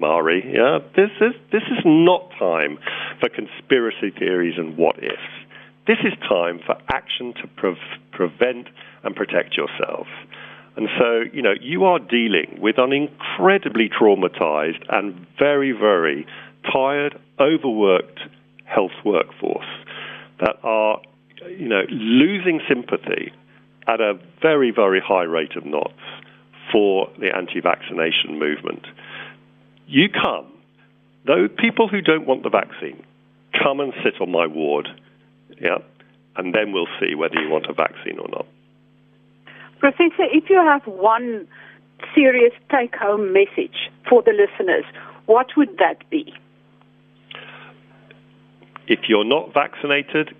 Marí. 0.00 0.40
Yeah? 0.44 0.78
This 0.96 1.10
is 1.20 1.34
this 1.52 1.62
is 1.70 1.84
not 1.84 2.30
time 2.38 2.78
for 3.20 3.28
conspiracy 3.28 4.10
theories 4.18 4.54
and 4.56 4.76
what 4.76 4.98
ifs. 4.98 5.41
This 5.86 5.98
is 6.04 6.12
time 6.28 6.60
for 6.64 6.76
action 6.92 7.34
to 7.42 7.48
pre- 7.56 7.76
prevent 8.12 8.68
and 9.02 9.16
protect 9.16 9.56
yourself. 9.56 10.06
And 10.76 10.88
so, 10.98 11.24
you 11.32 11.42
know, 11.42 11.54
you 11.60 11.84
are 11.84 11.98
dealing 11.98 12.58
with 12.60 12.78
an 12.78 12.92
incredibly 12.92 13.88
traumatized 13.88 14.84
and 14.88 15.26
very, 15.38 15.72
very 15.72 16.26
tired, 16.72 17.18
overworked 17.40 18.20
health 18.64 18.92
workforce 19.04 19.66
that 20.40 20.56
are 20.62 21.00
you 21.48 21.68
know, 21.68 21.82
losing 21.90 22.60
sympathy 22.68 23.32
at 23.86 24.00
a 24.00 24.14
very, 24.40 24.70
very 24.70 25.00
high 25.04 25.24
rate 25.24 25.56
of 25.56 25.66
knots 25.66 25.98
for 26.70 27.10
the 27.18 27.34
anti-vaccination 27.36 28.38
movement. 28.38 28.86
You 29.86 30.08
come, 30.08 30.52
though 31.26 31.48
people 31.48 31.88
who 31.88 32.00
don't 32.00 32.26
want 32.26 32.44
the 32.44 32.50
vaccine, 32.50 33.04
come 33.62 33.80
and 33.80 33.92
sit 34.02 34.20
on 34.20 34.30
my 34.30 34.46
ward, 34.46 34.88
yeah, 35.62 35.78
and 36.36 36.54
then 36.54 36.72
we'll 36.72 36.88
see 37.00 37.14
whether 37.14 37.40
you 37.40 37.48
want 37.48 37.66
a 37.66 37.72
vaccine 37.72 38.18
or 38.18 38.28
not. 38.28 38.46
Professor, 39.78 40.26
if 40.32 40.50
you 40.50 40.56
have 40.56 40.82
one 40.86 41.46
serious 42.14 42.52
take-home 42.70 43.32
message 43.32 43.90
for 44.08 44.22
the 44.22 44.32
listeners, 44.32 44.84
what 45.26 45.46
would 45.56 45.78
that 45.78 46.08
be? 46.10 46.34
If 48.88 49.08
you're 49.08 49.24
not 49.24 49.54
vaccinated, 49.54 50.34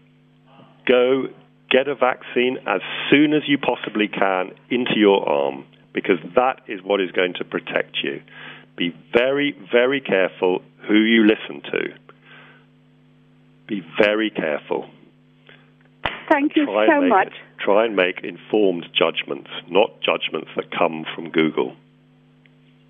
go 0.87 1.29
get 1.71 1.87
a 1.89 1.95
vaccine 1.95 2.59
as 2.67 2.81
soon 3.11 3.33
as 3.33 3.43
you 3.47 3.59
possibly 3.59 4.09
can 4.09 4.51
into 4.71 4.99
your 4.99 5.27
arm 5.29 5.65
because 5.93 6.19
that 6.35 6.61
is 6.67 6.81
what 6.83 7.01
is 7.01 7.11
going 7.13 7.35
to 7.35 7.45
protect 7.45 7.99
you. 8.03 8.21
Be 8.77 8.95
very, 9.13 9.57
very 9.71 10.01
careful 10.01 10.63
who 10.89 10.97
you 10.97 11.27
listen 11.27 11.63
to. 11.71 11.95
Be 13.69 13.83
very 13.99 14.31
careful. 14.31 14.89
Thank 16.33 16.57
you 16.57 16.65
so 16.65 17.01
make, 17.01 17.09
much. 17.11 17.35
Try 17.61 17.85
and 17.85 17.95
make 17.95 18.25
informed 18.25 18.87
judgments, 18.97 19.51
not 19.69 20.01
judgments 20.01 20.49
that 20.57 20.71
come 20.71 21.05
from 21.15 21.31
Google. 21.31 21.77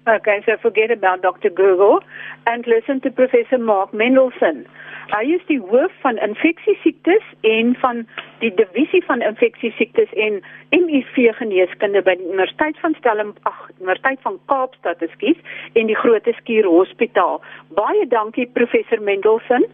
Okay, 0.09 0.43
so 0.47 0.57
forget 0.61 0.91
about 0.91 1.23
Dr. 1.23 1.51
Google 1.51 2.01
and 2.47 2.65
listen 2.67 3.01
to 3.03 3.11
Professor 3.11 3.59
Mark 3.59 3.93
Mendelson. 3.93 4.67
Hy 5.11 5.23
is 5.35 5.43
die 5.47 5.59
hoof 5.61 5.93
van 6.03 6.19
infeksiesiektes 6.19 7.23
en 7.47 7.75
van 7.83 8.07
die 8.41 8.51
divisie 8.55 9.03
van 9.07 9.23
infeksiesiektes 9.23 10.11
en 10.15 10.41
HIV 10.75 11.19
geneeskunde 11.39 12.03
by 12.07 12.17
die 12.19 12.27
Universiteit 12.31 12.79
van 12.83 12.95
Stellenbosch, 12.99 13.63
Universiteit 13.79 14.23
van 14.27 14.41
Kaapstad, 14.51 15.03
ekskuus, 15.07 15.39
en 15.79 15.91
die 15.91 15.99
Groot 15.99 16.27
Skuur 16.39 16.67
Hospitaal. 16.67 17.43
Baie 17.79 18.07
dankie 18.11 18.49
Professor 18.59 19.03
Mendelson. 19.03 19.67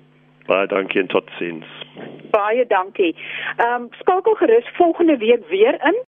Baie 0.49 0.67
dankie 0.67 1.01
en 1.01 1.07
totsiens. 1.07 1.67
Baie 2.31 2.67
dankie. 2.67 3.15
Ehm 3.57 3.83
um, 3.83 3.89
skakel 4.01 4.35
gerus 4.35 4.69
volgende 4.73 5.17
week 5.17 5.49
weer 5.49 5.77
in 5.85 6.08